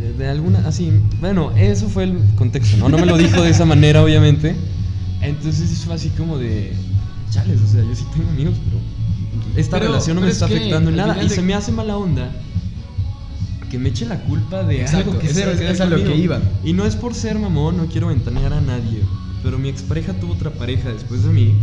De, 0.00 0.12
de 0.12 0.28
alguna, 0.28 0.66
así, 0.66 0.90
bueno, 1.20 1.50
eso 1.56 1.88
fue 1.88 2.04
el 2.04 2.18
contexto, 2.36 2.76
¿no? 2.78 2.88
No 2.88 2.98
me 2.98 3.06
lo 3.06 3.16
dijo 3.16 3.42
de 3.42 3.50
esa 3.50 3.64
manera, 3.64 4.02
obviamente. 4.02 4.56
Entonces 5.20 5.78
fue 5.84 5.94
así 5.94 6.08
como 6.10 6.38
de, 6.38 6.72
chales, 7.30 7.60
o 7.60 7.66
sea, 7.66 7.82
yo 7.84 7.94
sí 7.94 8.04
tengo 8.14 8.28
amigos, 8.30 8.54
pero 8.64 8.78
esta 9.56 9.78
Pero- 9.78 9.90
relación 9.92 10.16
no 10.16 10.20
me 10.22 10.26
pero 10.26 10.30
es 10.36 10.42
está 10.42 10.46
afectando 10.46 10.90
en 10.90 10.96
nada. 10.96 11.22
Y 11.22 11.28
de- 11.28 11.34
se 11.34 11.42
me 11.42 11.54
hace 11.54 11.70
mala 11.72 11.96
onda 11.96 12.30
que 13.74 13.78
me 13.80 13.88
eche 13.88 14.06
la 14.06 14.20
culpa 14.20 14.62
de 14.62 14.82
Exacto, 14.82 15.10
algo 15.10 15.20
que 15.20 15.26
eso 15.26 15.34
cero 15.40 15.50
es- 15.72 15.80
a 15.80 15.86
lo 15.86 15.96
que 15.96 16.14
iba. 16.16 16.40
Y 16.62 16.72
no 16.74 16.86
es 16.86 16.94
por 16.94 17.12
ser 17.12 17.40
mamón, 17.40 17.76
no 17.76 17.86
quiero 17.86 18.06
ventanear 18.06 18.52
a 18.52 18.60
nadie. 18.60 19.00
Pero 19.42 19.58
mi 19.58 19.68
expareja 19.68 20.12
tuvo 20.12 20.34
otra 20.34 20.50
pareja 20.52 20.90
después 20.92 21.24
de 21.24 21.30
mí. 21.32 21.54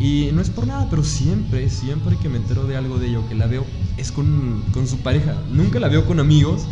Y 0.00 0.30
no 0.32 0.40
es 0.40 0.48
por 0.48 0.66
nada, 0.66 0.86
pero 0.88 1.04
siempre, 1.04 1.68
siempre 1.68 2.16
que 2.16 2.30
me 2.30 2.38
entero 2.38 2.66
de 2.66 2.74
algo 2.78 2.98
de 2.98 3.08
ello, 3.08 3.28
que 3.28 3.34
la 3.34 3.46
veo, 3.46 3.66
es 3.98 4.10
con, 4.12 4.62
con 4.72 4.88
su 4.88 4.96
pareja. 5.00 5.34
Nunca 5.52 5.78
la 5.78 5.88
veo 5.88 6.06
con 6.06 6.20
amigos. 6.20 6.62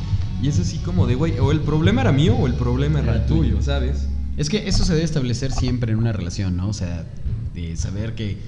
Y 0.42 0.48
es 0.48 0.58
así 0.58 0.78
como 0.78 1.06
de, 1.06 1.14
güey, 1.14 1.38
o 1.38 1.52
el 1.52 1.60
problema 1.60 2.00
era 2.00 2.12
mío 2.12 2.34
o 2.34 2.46
el 2.46 2.54
problema 2.54 3.00
era, 3.00 3.16
Era 3.16 3.26
tuyo, 3.26 3.50
tuyo. 3.50 3.62
¿sabes? 3.62 4.06
Es 4.38 4.48
que 4.48 4.66
eso 4.66 4.82
se 4.86 4.94
debe 4.94 5.04
establecer 5.04 5.52
siempre 5.52 5.92
en 5.92 5.98
una 5.98 6.12
relación, 6.12 6.56
¿no? 6.56 6.68
O 6.68 6.72
sea, 6.72 7.04
de 7.54 7.76
saber 7.76 8.14
que 8.14 8.38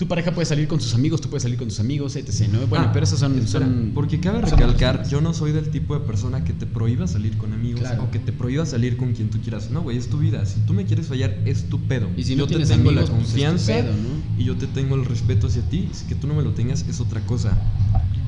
tu 0.00 0.08
pareja 0.08 0.32
puede 0.32 0.46
salir 0.46 0.66
con 0.66 0.80
sus 0.80 0.94
amigos, 0.94 1.20
tú 1.20 1.28
puedes 1.28 1.42
salir 1.42 1.58
con 1.58 1.68
tus 1.68 1.78
amigos, 1.78 2.16
etc. 2.16 2.48
¿no? 2.50 2.66
Bueno, 2.66 2.86
Ah, 2.88 2.90
pero 2.92 3.04
esos 3.04 3.20
son, 3.20 3.38
espera, 3.38 3.66
son- 3.66 3.92
Porque 3.94 4.18
cabe 4.18 4.40
recalcar, 4.40 5.06
yo 5.08 5.20
no 5.20 5.34
soy 5.34 5.52
del 5.52 5.68
tipo 5.68 5.92
de 5.92 6.00
persona 6.06 6.42
que 6.42 6.54
te 6.54 6.64
prohíba 6.64 7.06
salir 7.06 7.36
con 7.36 7.52
amigos 7.52 7.80
Claro. 7.82 8.04
o 8.04 8.10
que 8.10 8.18
te 8.18 8.32
prohíba 8.32 8.64
salir 8.64 8.96
con 8.96 9.12
quien 9.12 9.28
tú 9.28 9.38
quieras. 9.40 9.70
No, 9.70 9.82
güey, 9.82 9.98
es 9.98 10.08
tu 10.08 10.16
vida. 10.18 10.44
Si 10.46 10.58
tú 10.60 10.72
me 10.72 10.86
quieres 10.86 11.06
fallar, 11.06 11.36
es 11.44 11.68
tu 11.68 11.78
pedo. 11.80 12.08
Y 12.16 12.24
si 12.24 12.34
no 12.34 12.46
yo 12.46 12.58
te 12.58 12.64
tengo 12.64 12.88
amigos, 12.88 12.94
la 12.94 13.00
pues, 13.02 13.10
es 13.10 13.10
tu 13.10 13.16
confianza 13.32 13.72
pedo, 13.74 13.92
¿no? 13.92 14.40
y 14.42 14.44
yo 14.44 14.56
te 14.56 14.66
tengo 14.66 14.94
el 14.96 15.04
respeto 15.04 15.46
hacia 15.48 15.62
ti. 15.68 15.88
Si 15.92 16.06
que 16.06 16.14
tú 16.14 16.26
no 16.26 16.32
me 16.34 16.42
lo 16.42 16.52
tengas 16.52 16.82
es 16.88 16.98
otra 17.00 17.20
cosa. 17.20 17.56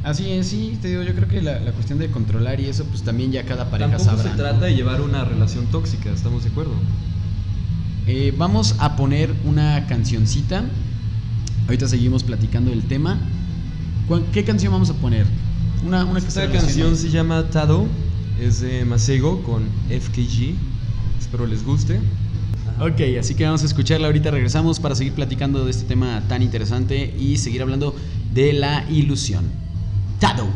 Así 0.05 0.29
es, 0.31 0.49
sí, 0.49 0.79
te 0.83 0.89
digo, 0.89 1.03
yo 1.05 1.15
creo 1.15 1.29
que 1.29 1.41
la, 1.41 1.59
la 1.61 1.73
cuestión 1.73 1.99
de 1.99 2.11
controlar 2.11 2.61
y 2.61 2.67
eso, 2.67 2.85
pues 2.85 3.03
también 3.03 3.33
ya 3.33 3.45
cada 3.47 3.71
pareja 3.71 3.93
Tampoco 3.97 4.11
sabrá. 4.11 4.23
se 4.25 4.29
¿no? 4.31 4.37
trata 4.37 4.67
de 4.67 4.75
llevar 4.75 5.01
una 5.01 5.25
relación 5.25 5.65
tóxica, 5.67 6.11
¿estamos 6.13 6.45
de 6.45 6.51
acuerdo? 6.51 6.73
Eh, 8.07 8.35
vamos 8.37 8.75
a 8.79 8.95
poner 8.97 9.33
una 9.47 9.87
cancioncita. 9.87 10.65
Ahorita 11.67 11.89
seguimos 11.89 12.23
platicando 12.23 12.71
del 12.71 12.83
tema. 12.83 13.19
¿Cuál- 14.09 14.25
¿Qué 14.33 14.45
canción 14.45 14.73
vamos 14.73 14.91
a 14.91 14.95
poner? 14.95 15.27
Una, 15.85 16.07
Esta 16.19 16.51
canción 16.51 16.97
se 16.97 17.11
llama 17.11 17.51
Tado, 17.51 17.87
es 18.41 18.61
de 18.61 18.85
Masego 18.85 19.43
con 19.43 19.65
FKG. 19.89 20.55
Espero 21.21 21.47
les 21.47 21.65
guste. 21.65 21.99
Ok, 22.81 23.01
así 23.19 23.35
que 23.35 23.45
vamos 23.45 23.63
a 23.63 23.67
escucharla. 23.67 24.07
Ahorita 24.07 24.31
regresamos 24.31 24.81
para 24.81 24.95
seguir 24.95 25.13
platicando 25.13 25.65
de 25.65 25.71
este 25.71 25.85
tema 25.85 26.23
tan 26.29 26.43
interesante 26.43 27.15
y 27.19 27.37
seguir 27.39 27.63
hablando 27.63 27.95
de 28.35 28.53
la 28.53 28.85
ilusión. 28.91 29.45
Tado. 30.19 30.47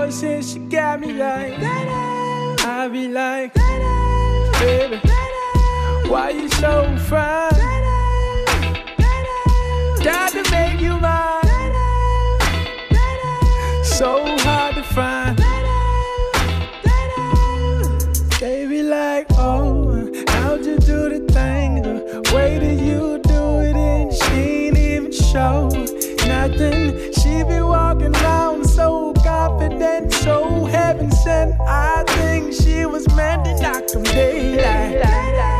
And 0.00 0.44
she 0.44 0.58
got 0.58 1.00
me 1.00 1.12
like 1.12 1.52
I 2.64 2.88
be 2.90 3.08
like, 3.08 3.52
baby, 3.54 4.98
why 6.08 6.30
you 6.30 6.48
so 6.48 6.96
fine? 7.08 7.50
Got 10.02 10.32
to 10.32 10.50
make 10.50 10.80
you 10.80 10.98
mine. 10.98 11.42
So 13.84 14.24
hard 14.40 14.74
to 14.76 14.82
find. 14.82 15.38
They 18.40 18.66
be 18.66 18.82
like, 18.82 19.26
oh, 19.32 20.10
how'd 20.28 20.64
you 20.64 20.78
do 20.78 21.08
the 21.10 21.20
thing? 21.32 21.82
The 21.82 22.32
way 22.34 22.58
that 22.58 22.78
you 22.82 23.20
do 23.22 23.60
it, 23.60 23.76
and 23.76 24.12
she 24.12 24.66
ain't 24.66 24.78
even 24.78 25.12
show 25.12 25.68
nothing. 26.26 27.12
She 27.12 27.44
be 27.44 27.60
walking 27.60 28.12
confident, 29.52 30.12
so 30.12 30.64
heaven 30.64 31.10
sent. 31.10 31.60
I 31.60 32.04
think 32.06 32.52
she 32.52 32.86
was 32.86 33.06
meant 33.14 33.44
to 33.44 33.60
knock 33.60 33.90
him 33.90 34.02
daylight. 34.02 35.51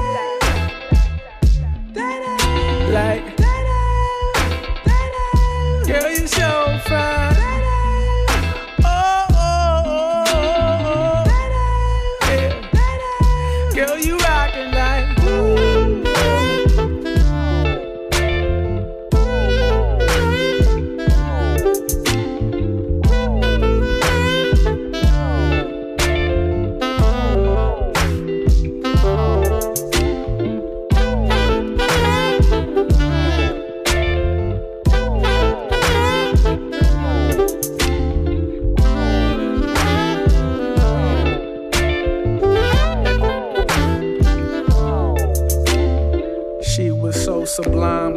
Sublime, 47.53 48.17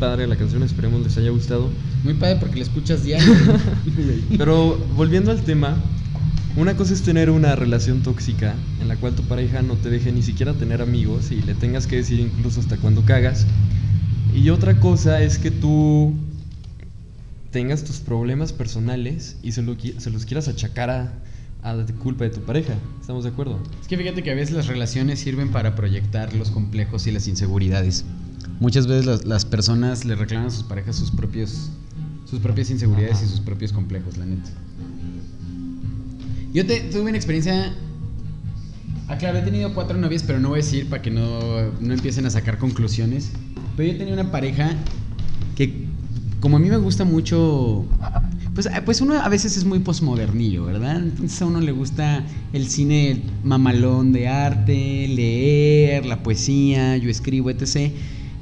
Padre 0.00 0.26
la 0.26 0.36
canción, 0.36 0.62
esperemos 0.64 1.02
les 1.02 1.16
haya 1.18 1.30
gustado. 1.30 1.70
Muy 2.02 2.14
padre 2.14 2.36
porque 2.40 2.56
la 2.56 2.62
escuchas 2.62 3.04
diario. 3.04 3.32
Pero 4.38 4.78
volviendo 4.96 5.30
al 5.30 5.42
tema, 5.42 5.76
una 6.56 6.74
cosa 6.76 6.94
es 6.94 7.02
tener 7.02 7.30
una 7.30 7.54
relación 7.54 8.02
tóxica 8.02 8.54
en 8.80 8.88
la 8.88 8.96
cual 8.96 9.14
tu 9.14 9.22
pareja 9.22 9.62
no 9.62 9.74
te 9.74 9.90
deje 9.90 10.10
ni 10.10 10.22
siquiera 10.22 10.54
tener 10.54 10.82
amigos 10.82 11.30
y 11.30 11.42
le 11.42 11.54
tengas 11.54 11.86
que 11.86 11.96
decir 11.96 12.18
incluso 12.18 12.60
hasta 12.60 12.78
cuando 12.78 13.04
cagas. 13.04 13.46
Y 14.34 14.48
otra 14.50 14.80
cosa 14.80 15.22
es 15.22 15.38
que 15.38 15.50
tú 15.50 16.14
tengas 17.50 17.84
tus 17.84 17.98
problemas 17.98 18.52
personales 18.52 19.36
y 19.42 19.52
se, 19.52 19.62
lo 19.62 19.76
se 19.78 20.10
los 20.10 20.24
quieras 20.24 20.48
achacar 20.48 20.88
a, 20.90 21.12
a 21.62 21.74
la 21.74 21.84
culpa 21.84 22.24
de 22.24 22.30
tu 22.30 22.40
pareja. 22.40 22.74
¿Estamos 23.00 23.24
de 23.24 23.30
acuerdo? 23.30 23.60
Es 23.80 23.86
que 23.86 23.98
fíjate 23.98 24.22
que 24.22 24.30
a 24.30 24.34
veces 24.34 24.54
las 24.54 24.66
relaciones 24.66 25.18
sirven 25.18 25.50
para 25.50 25.74
proyectar 25.74 26.32
los 26.34 26.50
complejos 26.50 27.06
y 27.06 27.12
las 27.12 27.28
inseguridades. 27.28 28.04
Muchas 28.60 28.86
veces 28.86 29.06
las, 29.06 29.24
las 29.24 29.44
personas 29.44 30.04
le 30.04 30.14
reclaman 30.14 30.46
a 30.46 30.50
sus 30.50 30.62
parejas 30.62 30.96
sus 30.96 31.10
propios 31.10 31.70
sus 32.30 32.38
propias 32.38 32.70
inseguridades 32.70 33.16
Ajá. 33.16 33.24
y 33.24 33.28
sus 33.28 33.40
propios 33.40 33.72
complejos, 33.72 34.16
la 34.16 34.24
neta. 34.24 34.50
Yo 36.54 36.64
te, 36.64 36.80
tuve 36.82 37.02
una 37.02 37.16
experiencia. 37.16 37.74
Ah, 39.08 39.18
claro, 39.18 39.38
he 39.38 39.42
tenido 39.42 39.74
cuatro 39.74 39.98
novias, 39.98 40.22
pero 40.22 40.38
no 40.38 40.50
voy 40.50 40.60
a 40.60 40.62
decir 40.62 40.88
para 40.88 41.02
que 41.02 41.10
no, 41.10 41.72
no 41.80 41.92
empiecen 41.92 42.26
a 42.26 42.30
sacar 42.30 42.58
conclusiones. 42.58 43.32
Pero 43.76 43.92
yo 43.92 43.98
tenía 43.98 44.14
una 44.14 44.30
pareja 44.30 44.76
que, 45.56 45.86
como 46.38 46.56
a 46.56 46.60
mí 46.60 46.68
me 46.68 46.76
gusta 46.76 47.04
mucho. 47.04 47.84
Pues, 48.54 48.68
ah, 48.68 48.82
pues 48.84 49.00
uno 49.00 49.14
a 49.14 49.28
veces 49.28 49.56
es 49.56 49.64
muy 49.64 49.80
posmodernillo, 49.80 50.64
¿verdad? 50.64 50.96
Entonces 50.96 51.40
a 51.42 51.46
uno 51.46 51.60
le 51.60 51.72
gusta 51.72 52.24
el 52.52 52.68
cine 52.68 53.22
mamalón 53.42 54.12
de 54.12 54.28
arte, 54.28 55.08
leer, 55.08 56.06
la 56.06 56.22
poesía, 56.22 56.96
yo 56.96 57.10
escribo, 57.10 57.50
etc. 57.50 57.92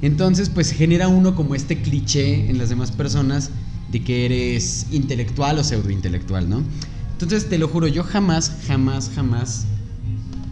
Entonces, 0.01 0.49
pues 0.49 0.71
genera 0.71 1.07
uno 1.07 1.35
como 1.35 1.55
este 1.55 1.77
cliché 1.81 2.49
en 2.49 2.57
las 2.57 2.69
demás 2.69 2.91
personas 2.91 3.51
de 3.91 4.03
que 4.03 4.25
eres 4.25 4.87
intelectual 4.91 5.57
o 5.59 5.63
pseudointelectual, 5.63 6.49
¿no? 6.49 6.63
Entonces, 7.11 7.49
te 7.49 7.57
lo 7.57 7.67
juro, 7.67 7.87
yo 7.87 8.03
jamás, 8.03 8.51
jamás, 8.67 9.11
jamás 9.13 9.65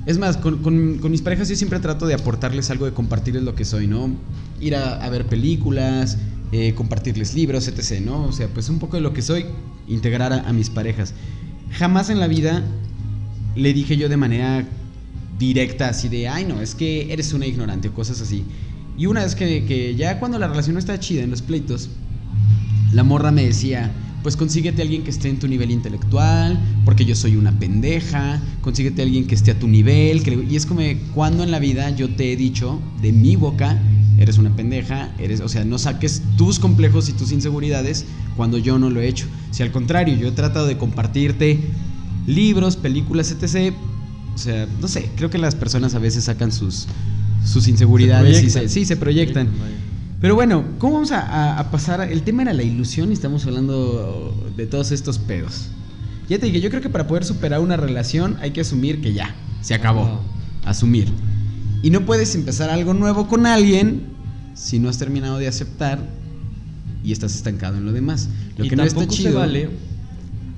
es 0.06 0.18
más, 0.18 0.38
con, 0.38 0.60
con- 0.60 1.00
con 1.00 1.12
mis 1.12 1.22
parejas 1.22 1.50
yo 1.50 1.56
siempre 1.56 1.80
trato 1.80 2.08
de 2.08 2.14
aportarles 2.14 2.70
algo, 2.70 2.86
de 2.86 2.94
compartirles 2.94 3.44
lo 3.44 3.56
que 3.56 3.66
soy, 3.66 3.88
¿no? 3.88 4.10
Ir 4.62 4.76
a, 4.76 5.04
a 5.04 5.10
ver 5.10 5.26
películas, 5.28 6.18
eh, 6.54 6.74
compartirles 6.76 7.34
libros, 7.36 7.68
etc., 7.68 8.02
¿no? 8.02 8.24
O 8.26 8.32
sea, 8.32 8.48
pues 8.48 8.70
un 8.70 8.80
poco 8.80 8.96
de 8.96 9.02
lo 9.02 9.14
que 9.14 9.22
soy, 9.22 9.46
integrar 9.88 10.32
a, 10.34 10.48
a 10.48 10.54
mis 10.54 10.70
parejas. 10.70 11.14
Jamás 11.72 12.10
en 12.10 12.20
la 12.22 12.28
vida 12.28 12.64
le 13.56 13.74
dije 13.74 13.98
yo 13.98 14.08
de 14.08 14.16
manera 14.18 14.66
directa, 15.38 15.90
así 15.90 16.08
de, 16.10 16.28
ay, 16.30 16.46
no, 16.46 16.62
es 16.62 16.74
que 16.74 17.12
eres 17.12 17.34
una 17.34 17.46
ignorante 17.46 17.90
o 17.90 17.94
cosas 17.94 18.22
así. 18.22 18.46
Y 18.98 19.06
una 19.06 19.24
vez 19.24 19.36
que, 19.36 19.66
que 19.66 19.96
ya 19.96 20.20
cuando 20.20 20.40
la 20.40 20.48
relación 20.48 20.74
no 20.74 20.80
está 20.80 21.00
chida 21.00 21.24
en 21.24 21.30
los 21.30 21.42
pleitos, 21.42 21.90
la 22.92 23.04
morra 23.04 23.32
me 23.32 23.46
decía, 23.46 23.92
pues 24.24 24.36
consíguete 24.36 24.82
a 24.82 24.84
alguien 24.84 25.04
que 25.04 25.12
esté 25.12 25.30
en 25.30 25.40
tu 25.40 25.48
nivel 25.48 25.72
intelectual, 25.72 26.60
porque 26.84 27.06
yo 27.06 27.16
soy 27.16 27.36
una 27.36 27.58
pendeja, 27.60 28.42
consíguete 28.62 29.02
a 29.02 29.06
alguien 29.06 29.28
que 29.28 29.36
esté 29.36 29.52
a 29.52 29.60
tu 29.60 29.68
nivel, 29.68 30.24
que 30.24 30.46
y 30.50 30.56
es 30.56 30.66
como, 30.66 30.82
cuando 31.14 31.44
en 31.44 31.52
la 31.52 31.60
vida 31.60 31.92
yo 31.92 32.10
te 32.10 32.34
he 32.34 32.36
dicho 32.36 32.82
de 33.02 33.12
mi 33.12 33.36
boca, 33.36 33.80
eres 34.18 34.38
una 34.38 34.56
pendeja, 34.56 35.14
eres, 35.20 35.42
o 35.42 35.48
sea, 35.48 35.64
no 35.64 35.78
saques 35.78 36.24
tus 36.38 36.60
complejos 36.60 37.08
y 37.08 37.14
tus 37.14 37.32
inseguridades 37.32 38.06
cuando 38.36 38.58
yo 38.58 38.80
no 38.80 38.90
lo 38.90 39.00
he 39.00 39.08
hecho. 39.08 39.28
Si 39.52 39.64
al 39.64 39.72
contrario, 39.72 40.16
yo 40.16 40.30
he 40.30 40.32
tratado 40.32 40.66
de 40.66 40.78
compartirte 40.78 41.60
libros, 42.26 42.76
películas, 42.76 43.32
etc. 43.32 43.76
O 44.34 44.38
sea, 44.38 44.68
no 44.82 44.88
sé, 44.88 45.10
creo 45.16 45.30
que 45.30 45.38
las 45.38 45.56
personas 45.56 45.94
a 45.96 46.00
veces 46.00 46.26
sacan 46.26 46.52
sus, 46.52 46.88
sus 47.48 47.68
inseguridades 47.68 48.44
y 48.44 48.50
se, 48.50 48.60
proyectan. 48.60 48.70
sí, 48.70 48.86
se 48.86 48.98
proyectan. 48.98 49.50
Pero 50.20 50.36
bueno, 50.36 50.64
¿cómo 50.80 50.94
vamos 50.94 51.12
a, 51.12 51.68
pasar? 51.72 52.02
El 52.12 52.24
tema 52.24 52.42
era 52.42 52.54
la 52.54 52.64
ilusión 52.64 53.12
y 53.12 53.14
estamos 53.14 53.46
hablando 53.46 54.52
de 54.56 54.66
todos 54.66 54.92
estos 54.92 55.20
pedos. 55.20 55.70
Ya 56.28 56.40
te 56.40 56.48
dije, 56.48 56.60
yo 56.60 56.70
creo 56.70 56.82
que 56.82 56.90
para 56.90 57.08
poder 57.08 57.24
superar 57.24 57.60
una 57.60 57.78
relación 57.78 58.38
hay 58.42 58.52
que 58.52 58.62
asumir 58.62 59.00
que 59.00 59.14
ya, 59.14 59.36
se 59.62 59.76
acabó. 59.76 60.22
Asumir. 60.66 61.08
Y 61.84 61.92
no 61.92 62.06
puedes 62.06 62.34
empezar 62.36 62.70
algo 62.70 62.94
nuevo 62.94 63.28
con 63.28 63.46
alguien 63.46 64.02
si 64.56 64.80
no 64.80 64.90
has 64.90 64.98
terminado 64.98 65.38
de 65.38 65.48
aceptar 65.48 66.00
y 67.04 67.12
estás 67.12 67.36
estancado 67.36 67.78
en 67.78 67.86
lo 67.86 67.94
demás. 67.94 68.28
Lo 68.58 68.66
y 68.66 68.70
que 68.70 68.76
no 68.76 68.84
está 68.84 69.08
chido 69.08 69.32
se 69.32 69.38
vale 69.38 69.70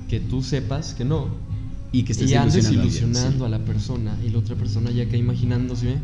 que 0.08 0.18
tú 0.18 0.42
sepas 0.42 0.94
que 0.94 1.04
no. 1.04 1.28
y 1.92 2.02
que 2.02 2.12
estés 2.12 2.30
y 2.30 2.34
andes 2.34 2.54
ilusionando, 2.54 2.78
a 2.78 2.82
alguien, 2.82 3.04
ilusionando 3.04 3.38
sí. 3.38 3.44
a 3.44 3.58
la 3.58 3.64
persona 3.64 4.16
y 4.26 4.30
la 4.30 4.38
otra 4.38 4.56
persona 4.56 4.90
ya 4.90 5.06
que 5.06 5.18
imaginándose 5.18 5.98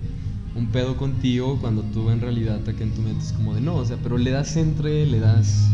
un 0.56 0.66
pedo 0.68 0.96
contigo 0.96 1.58
cuando 1.60 1.82
tú 1.82 2.10
en 2.10 2.20
realidad 2.20 2.60
acá 2.66 2.82
en 2.82 2.90
tu 2.92 3.02
mente 3.02 3.22
es 3.22 3.32
como 3.32 3.54
de 3.54 3.60
no, 3.60 3.76
o 3.76 3.84
sea, 3.84 3.98
pero 4.02 4.16
le 4.16 4.30
das 4.30 4.56
entre, 4.56 5.06
le 5.06 5.20
das... 5.20 5.68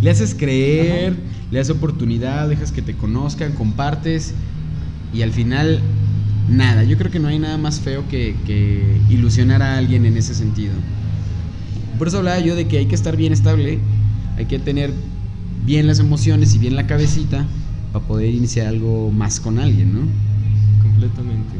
Le 0.00 0.10
haces 0.10 0.34
creer, 0.34 1.12
Ajá. 1.12 1.22
le 1.50 1.58
das 1.58 1.70
oportunidad, 1.70 2.48
dejas 2.48 2.70
que 2.70 2.82
te 2.82 2.94
conozcan, 2.94 3.52
compartes 3.54 4.32
y 5.12 5.22
al 5.22 5.32
final 5.32 5.80
nada. 6.48 6.84
Yo 6.84 6.96
creo 6.96 7.10
que 7.10 7.18
no 7.18 7.26
hay 7.28 7.40
nada 7.40 7.58
más 7.58 7.80
feo 7.80 8.04
que, 8.08 8.36
que 8.46 9.00
ilusionar 9.08 9.60
a 9.60 9.76
alguien 9.76 10.06
en 10.06 10.16
ese 10.16 10.34
sentido. 10.34 10.74
Por 11.98 12.06
eso 12.06 12.18
hablaba 12.18 12.38
yo 12.38 12.54
de 12.54 12.68
que 12.68 12.78
hay 12.78 12.86
que 12.86 12.94
estar 12.94 13.16
bien 13.16 13.32
estable, 13.32 13.80
hay 14.36 14.46
que 14.46 14.60
tener 14.60 14.92
bien 15.66 15.88
las 15.88 15.98
emociones 15.98 16.54
y 16.54 16.58
bien 16.58 16.76
la 16.76 16.86
cabecita 16.86 17.44
para 17.92 18.04
poder 18.06 18.32
iniciar 18.32 18.68
algo 18.68 19.10
más 19.10 19.40
con 19.40 19.58
alguien, 19.58 19.92
¿no? 19.94 20.00
Completamente. 20.80 21.54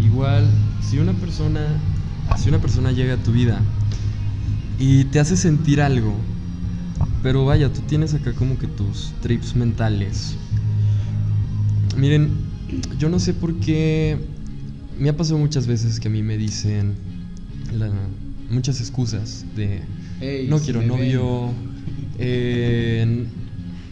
Igual, 0.00 0.48
si 0.80 0.98
una 0.98 1.12
persona, 1.12 1.80
si 2.36 2.48
una 2.48 2.58
persona 2.58 2.92
llega 2.92 3.14
a 3.14 3.16
tu 3.18 3.32
vida 3.32 3.60
y 4.78 5.04
te 5.04 5.20
hace 5.20 5.36
sentir 5.36 5.80
algo, 5.80 6.14
pero 7.22 7.44
vaya, 7.44 7.72
tú 7.72 7.82
tienes 7.82 8.14
acá 8.14 8.32
como 8.34 8.58
que 8.58 8.66
tus 8.66 9.12
trips 9.20 9.54
mentales. 9.54 10.34
Miren, 11.96 12.30
yo 12.98 13.08
no 13.08 13.18
sé 13.18 13.34
por 13.34 13.54
qué 13.60 14.18
me 14.98 15.08
ha 15.08 15.16
pasado 15.16 15.38
muchas 15.38 15.66
veces 15.66 16.00
que 16.00 16.08
a 16.08 16.10
mí 16.10 16.22
me 16.22 16.36
dicen 16.38 16.94
la- 17.78 17.90
muchas 18.50 18.80
excusas 18.80 19.44
de 19.54 19.82
no 20.48 20.58
quiero 20.64 20.80
novio, 20.88 21.52
eh, 22.18 23.26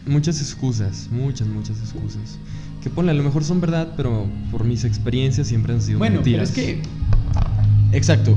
muchas 0.05 0.41
excusas, 0.41 1.07
muchas, 1.11 1.47
muchas 1.47 1.79
excusas. 1.79 2.37
Que 2.83 2.89
ponle, 2.89 3.11
a 3.11 3.15
lo 3.15 3.23
mejor 3.23 3.43
son 3.43 3.59
verdad, 3.59 3.89
pero 3.97 4.25
por 4.51 4.63
mis 4.63 4.85
experiencias 4.85 5.47
siempre 5.47 5.73
han 5.73 5.81
sido 5.81 5.99
Bueno, 5.99 6.15
mentiras. 6.15 6.51
pero 6.55 6.67
es 6.67 6.81
que. 6.81 7.97
Exacto. 7.97 8.35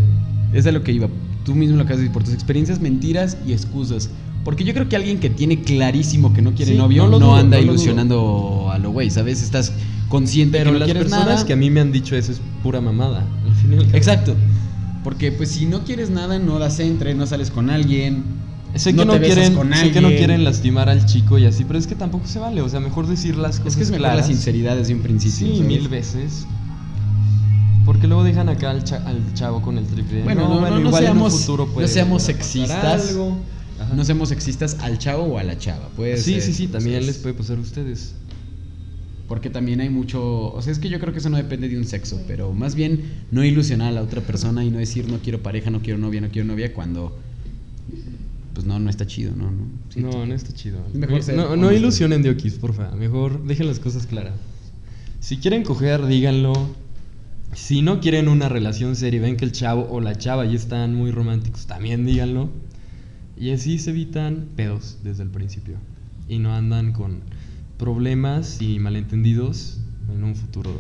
Es 0.52 0.64
de 0.64 0.72
lo 0.72 0.82
que 0.82 0.92
iba. 0.92 1.08
Tú 1.44 1.54
mismo 1.54 1.76
lo 1.76 1.82
acabas 1.82 1.98
de 1.98 2.02
decir, 2.04 2.12
por 2.12 2.24
tus 2.24 2.34
experiencias, 2.34 2.80
mentiras 2.80 3.36
y 3.46 3.52
excusas. 3.52 4.10
Porque 4.44 4.64
yo 4.64 4.74
creo 4.74 4.88
que 4.88 4.96
alguien 4.96 5.18
que 5.20 5.30
tiene 5.30 5.60
clarísimo 5.62 6.32
que 6.34 6.42
no 6.42 6.52
quiere 6.54 6.72
Sí, 6.72 6.78
novio 6.78 7.04
no 7.04 7.10
no, 7.10 7.18
lo 7.18 7.26
dudo, 7.26 7.34
anda 7.36 7.56
no 7.56 7.62
lo 7.62 7.62
dudo. 7.62 7.74
ilusionando 7.74 8.68
a 8.72 8.78
lo 8.78 8.90
güey, 8.90 9.10
¿sabes? 9.10 9.42
Estás 9.42 9.72
consciente 10.08 10.58
Pero 10.58 10.70
que 10.70 10.72
no 10.74 10.78
las 10.80 10.86
quieres 10.86 11.02
personas 11.04 11.26
nada. 11.28 11.46
que 11.46 11.52
a 11.52 11.56
mí 11.56 11.70
me 11.70 11.80
han 11.80 11.92
dicho 11.92 12.16
eso 12.16 12.32
es 12.32 12.40
pura 12.62 12.80
mamada. 12.80 13.24
Al. 13.70 13.94
Exacto. 13.94 14.34
Porque 15.04 15.30
pues 15.32 15.50
si 15.50 15.66
no 15.66 15.84
quieres 15.84 16.10
nada, 16.10 16.38
no 16.38 16.58
das 16.58 16.80
entre, 16.80 17.14
no 17.14 17.26
sales 17.26 17.50
con 17.50 17.70
alguien. 17.70 18.24
Sé 18.74 18.92
no 18.92 19.02
que 19.02 19.06
no, 19.06 19.12
besas 19.18 19.34
quieren, 19.34 19.54
con 19.54 19.74
sé 19.74 19.90
que 19.90 20.00
no 20.00 20.08
quieren 20.08 20.44
lastimar 20.44 20.88
al 20.88 21.04
chico 21.04 21.38
y 21.38 21.44
así, 21.44 21.64
pero 21.64 21.78
es 21.78 21.86
que 21.86 21.94
tampoco 21.94 22.26
se 22.26 22.38
vale. 22.38 22.62
O 22.62 22.68
sea, 22.68 22.80
mejor 22.80 23.06
decir 23.06 23.36
las 23.36 23.58
cosas 23.58 23.72
Es 23.72 23.76
que 23.76 23.82
es 23.84 23.90
mejor 23.90 24.06
claras. 24.06 24.20
la 24.28 24.34
sinceridad 24.34 24.76
desde 24.76 24.94
un 24.94 25.02
principio. 25.02 25.46
Sí, 25.48 25.56
¿sabes? 25.58 25.66
mil 25.68 25.88
veces. 25.88 26.46
Porque 27.84 28.06
luego 28.06 28.24
dejan 28.24 28.48
acá 28.48 28.70
al, 28.70 28.84
cha- 28.84 29.02
al 29.06 29.34
chavo 29.34 29.60
con 29.60 29.76
el 29.76 29.84
triple. 29.86 30.22
Bueno, 30.22 30.48
no, 30.48 30.60
no, 30.60 30.70
no 30.70 30.88
igual 30.88 31.02
seamos- 31.02 31.32
en 31.32 31.34
un 31.34 31.40
futuro 31.40 31.66
no 31.66 31.72
puede 31.72 31.88
seamos 31.88 32.22
a 32.22 32.26
pasar 32.28 32.34
sexistas. 32.36 33.08
algo. 33.10 33.36
No 33.96 34.04
seamos 34.04 34.28
sexistas 34.28 34.76
al 34.80 34.98
chavo 34.98 35.24
o 35.24 35.38
a 35.38 35.42
la 35.42 35.58
chava. 35.58 35.88
Puede 35.96 36.16
Sí, 36.16 36.34
ser, 36.34 36.42
sí, 36.42 36.52
sí, 36.54 36.68
también 36.68 36.94
¿sabes? 37.00 37.06
les 37.08 37.18
puede 37.18 37.34
pasar 37.34 37.58
a 37.58 37.60
ustedes. 37.60 38.14
Porque 39.28 39.50
también 39.50 39.80
hay 39.80 39.90
mucho. 39.90 40.52
O 40.52 40.62
sea, 40.62 40.72
es 40.72 40.78
que 40.78 40.88
yo 40.88 40.98
creo 41.00 41.12
que 41.12 41.18
eso 41.18 41.28
no 41.30 41.36
depende 41.36 41.68
de 41.68 41.76
un 41.76 41.84
sexo, 41.84 42.20
pero 42.28 42.52
más 42.52 42.74
bien 42.74 43.02
no 43.30 43.44
ilusionar 43.44 43.88
a 43.88 43.92
la 43.92 44.02
otra 44.02 44.20
persona 44.20 44.64
y 44.64 44.70
no 44.70 44.78
decir 44.78 45.10
no 45.10 45.18
quiero 45.18 45.42
pareja, 45.42 45.70
no 45.70 45.80
quiero 45.82 45.98
novia, 45.98 46.20
no 46.20 46.28
quiero 46.28 46.46
novia 46.46 46.72
cuando. 46.72 47.18
Pues 48.54 48.66
no, 48.66 48.78
no 48.78 48.90
está 48.90 49.06
chido, 49.06 49.34
¿no? 49.34 49.50
no, 49.50 49.66
Sí, 49.88 50.00
no, 50.00 50.26
no 50.26 50.34
está 50.34 50.52
chido. 50.52 50.84
Mejor 50.92 51.22
ser 51.22 51.36
no, 51.36 51.56
no 51.56 51.72
ilusionen 51.72 52.22
de 52.22 52.30
Okis, 52.30 52.54
porfa. 52.54 52.90
Mejor 52.90 53.44
dejen 53.44 53.66
las 53.66 53.78
cosas 53.78 54.06
claras. 54.06 54.34
Si 55.20 55.38
quieren 55.38 55.62
coger, 55.62 56.04
díganlo. 56.06 56.52
Si 57.54 57.82
no 57.82 58.00
quieren 58.00 58.28
una 58.28 58.48
relación 58.48 58.96
seria 58.96 59.18
y 59.18 59.20
ven 59.20 59.36
que 59.36 59.44
el 59.44 59.52
chavo 59.52 59.86
o 59.90 60.00
la 60.00 60.16
chava 60.16 60.44
ya 60.44 60.54
están 60.54 60.94
muy 60.94 61.10
románticos, 61.10 61.66
también 61.66 62.04
díganlo. 62.04 62.50
Y 63.36 63.50
así 63.50 63.78
se 63.78 63.90
evitan 63.90 64.48
pedos 64.56 64.98
desde 65.02 65.22
el 65.22 65.30
principio. 65.30 65.76
Y 66.28 66.38
no 66.38 66.54
andan 66.54 66.92
con 66.92 67.20
problemas 67.78 68.60
y 68.60 68.78
malentendidos 68.78 69.80
en 70.14 70.24
un 70.24 70.34
futuro. 70.34 70.70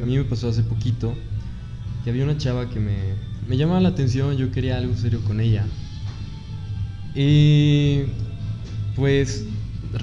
A 0.00 0.04
mí 0.04 0.18
me 0.18 0.24
pasó 0.24 0.48
hace 0.48 0.62
poquito 0.62 1.14
que 2.04 2.10
había 2.10 2.24
una 2.24 2.36
chava 2.36 2.68
que 2.68 2.78
me, 2.78 2.96
me 3.48 3.56
llamaba 3.56 3.80
la 3.80 3.88
atención, 3.88 4.36
yo 4.36 4.50
quería 4.52 4.76
algo 4.76 4.94
serio 4.94 5.20
con 5.26 5.40
ella. 5.40 5.64
Y 7.16 8.02
pues 8.94 9.44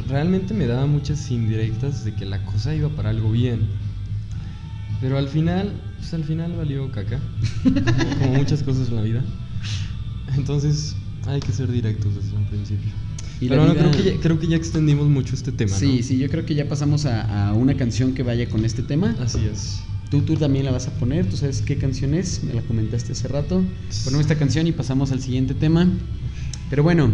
realmente 0.07 0.53
me 0.53 0.65
daba 0.65 0.85
muchas 0.87 1.29
indirectas 1.31 2.03
de 2.03 2.13
que 2.13 2.25
la 2.25 2.43
cosa 2.43 2.73
iba 2.75 2.89
para 2.89 3.11
algo 3.11 3.31
bien. 3.31 3.61
Pero 4.99 5.17
al 5.17 5.27
final, 5.27 5.71
pues 5.99 6.13
al 6.13 6.23
final 6.23 6.53
valió 6.53 6.89
caca. 6.91 7.19
como, 7.63 8.17
como 8.19 8.33
muchas 8.37 8.63
cosas 8.63 8.87
en 8.89 8.95
la 8.95 9.01
vida. 9.03 9.23
Entonces 10.35 10.95
hay 11.27 11.39
que 11.39 11.51
ser 11.51 11.71
directos 11.71 12.15
desde 12.15 12.35
un 12.35 12.45
principio. 12.45 12.91
Y 13.39 13.49
Pero 13.49 13.61
bueno, 13.65 13.73
vida- 13.79 13.91
creo, 13.91 14.03
que 14.03 14.11
ya, 14.15 14.21
creo 14.21 14.39
que 14.39 14.47
ya 14.47 14.55
extendimos 14.55 15.07
mucho 15.07 15.35
este 15.35 15.51
tema, 15.51 15.77
Sí, 15.77 15.97
¿no? 15.97 16.03
sí, 16.03 16.17
yo 16.17 16.29
creo 16.29 16.45
que 16.45 16.55
ya 16.55 16.67
pasamos 16.69 17.05
a, 17.05 17.49
a 17.49 17.53
una 17.53 17.75
canción 17.75 18.13
que 18.13 18.23
vaya 18.23 18.47
con 18.47 18.63
este 18.65 18.81
tema. 18.83 19.15
Así 19.19 19.39
es. 19.45 19.83
Tú, 20.09 20.21
tú 20.21 20.35
también 20.35 20.63
la 20.65 20.71
vas 20.71 20.87
a 20.87 20.91
poner, 20.91 21.25
tú 21.29 21.35
sabes 21.37 21.61
qué 21.61 21.77
canción 21.77 22.13
es, 22.13 22.43
me 22.43 22.53
la 22.53 22.61
comentaste 22.61 23.11
hace 23.11 23.27
rato. 23.27 23.63
Ponemos 24.05 24.21
esta 24.25 24.35
canción 24.37 24.65
y 24.67 24.71
pasamos 24.71 25.11
al 25.11 25.21
siguiente 25.21 25.53
tema. 25.53 25.87
Pero 26.73 26.81
bueno, 26.81 27.07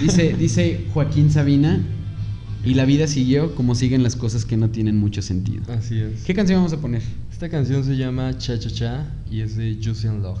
dice 0.00 0.86
Joaquín 0.92 1.30
Sabina, 1.30 1.80
y 2.64 2.74
la 2.74 2.84
vida 2.84 3.06
siguió 3.06 3.54
como 3.54 3.76
siguen 3.76 4.02
las 4.02 4.16
cosas 4.16 4.44
que 4.44 4.56
no 4.56 4.70
tienen 4.70 4.96
mucho 4.96 5.22
sentido. 5.22 5.62
Así 5.72 6.00
es. 6.00 6.24
¿Qué 6.24 6.34
canción 6.34 6.58
vamos 6.58 6.72
a 6.72 6.80
poner? 6.80 7.02
Esta 7.30 7.48
canción 7.48 7.84
se 7.84 7.96
llama 7.96 8.36
Cha 8.38 8.58
Cha 8.58 8.68
Cha 8.68 9.06
y 9.30 9.42
es 9.42 9.56
de 9.56 9.78
Juicy 9.80 10.08
and 10.08 10.24
Love. 10.24 10.40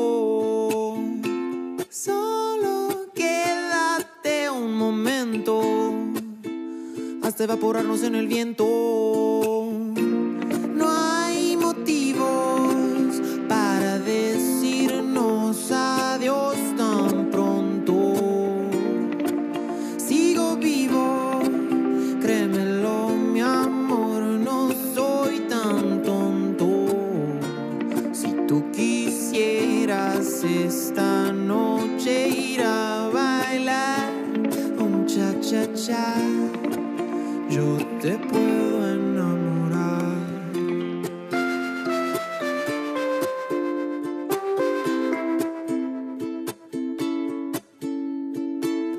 Evaporarnos 7.61 8.01
en 8.01 8.15
el 8.15 8.27
viento. 8.27 8.80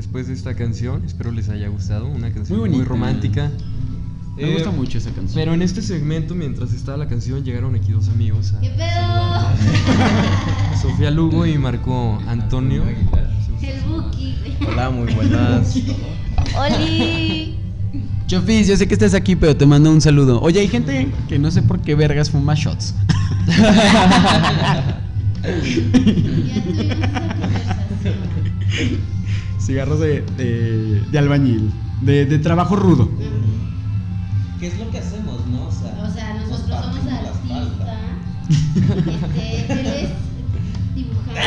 Después 0.00 0.28
de 0.28 0.32
esta 0.32 0.54
canción. 0.54 1.02
Espero 1.04 1.30
les 1.30 1.50
haya 1.50 1.68
gustado. 1.68 2.06
Una 2.06 2.32
canción 2.32 2.58
Muy 2.58 2.82
romántica. 2.84 3.50
Me 4.34 4.44
Eh, 4.44 4.52
gusta 4.54 4.70
mucho 4.70 4.96
esa 4.96 5.10
canción. 5.10 5.34
Pero 5.34 5.52
en 5.52 5.60
este 5.60 5.82
segmento, 5.82 6.34
mientras 6.34 6.72
estaba 6.72 6.96
la 6.96 7.06
canción, 7.06 7.44
llegaron 7.44 7.74
aquí 7.74 7.92
dos 7.92 8.08
amigos 8.08 8.54
a 8.54 8.60
¿Qué 8.60 8.70
pedo? 8.70 10.80
Sofía 10.80 11.10
Lugo 11.10 11.44
y 11.44 11.58
Marco 11.58 12.18
Antonio. 12.26 12.82
El 13.62 13.80
Buki. 13.82 14.36
Hola, 14.66 14.88
muy 14.88 15.12
buenas. 15.12 15.76
Oli. 16.56 17.56
Chofis, 18.26 18.68
yo 18.68 18.76
sé 18.78 18.88
que 18.88 18.94
estás 18.94 19.12
aquí, 19.12 19.36
pero 19.36 19.54
te 19.54 19.66
mando 19.66 19.90
un 19.90 20.00
saludo. 20.00 20.40
Oye, 20.40 20.60
hay 20.60 20.68
gente 20.68 21.08
que 21.28 21.38
no 21.38 21.50
sé 21.50 21.60
por 21.60 21.80
qué 21.80 21.94
vergas 21.94 22.30
fuma 22.30 22.54
shots. 22.54 22.94
Ya. 28.02 28.12
Cigarros 29.60 30.00
de, 30.00 30.22
de, 30.36 31.02
de 31.10 31.18
albañil, 31.18 31.72
de, 32.00 32.26
de 32.26 32.38
trabajo 32.38 32.76
rudo. 32.76 33.08
¿Qué 34.58 34.66
es 34.66 34.78
lo 34.78 34.90
que 34.90 34.98
hacemos, 34.98 35.46
no? 35.46 35.66
O 35.66 35.70
sea, 35.70 35.96
O 36.02 36.10
sea, 36.12 36.34
nos 36.34 36.48
nosotros 36.48 36.80
somos 36.84 36.98
artistas. 37.12 37.98
Este, 39.36 39.72
él 39.72 39.86
es 39.86 40.10
dibujante. 40.94 41.40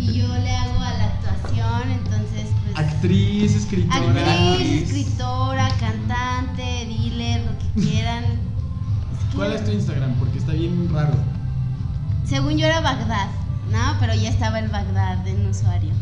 Y 0.00 0.12
yo 0.18 0.26
le 0.26 0.50
hago 0.50 0.80
a 0.80 0.94
la 0.94 1.04
actuación, 1.04 1.90
entonces 1.90 2.48
pues. 2.64 2.76
Actriz, 2.76 3.54
escritora. 3.54 4.52
Actriz, 4.52 4.82
escritora, 4.82 5.68
cantante, 5.78 6.86
dealer, 6.86 7.44
lo 7.46 7.52
que 7.58 7.86
quieran. 7.86 8.24
¿Cuál 9.34 9.52
es 9.52 9.64
tu 9.64 9.70
Instagram? 9.70 10.14
Porque 10.14 10.38
está 10.38 10.52
bien 10.52 10.88
raro. 10.92 11.14
Según 12.24 12.56
yo 12.56 12.66
era 12.66 12.80
Bagdad, 12.80 13.28
¿no? 13.70 13.96
Pero 14.00 14.14
ya 14.14 14.30
estaba 14.30 14.58
el 14.58 14.68
Bagdad 14.68 15.26
en 15.26 15.46
usuario. 15.46 15.92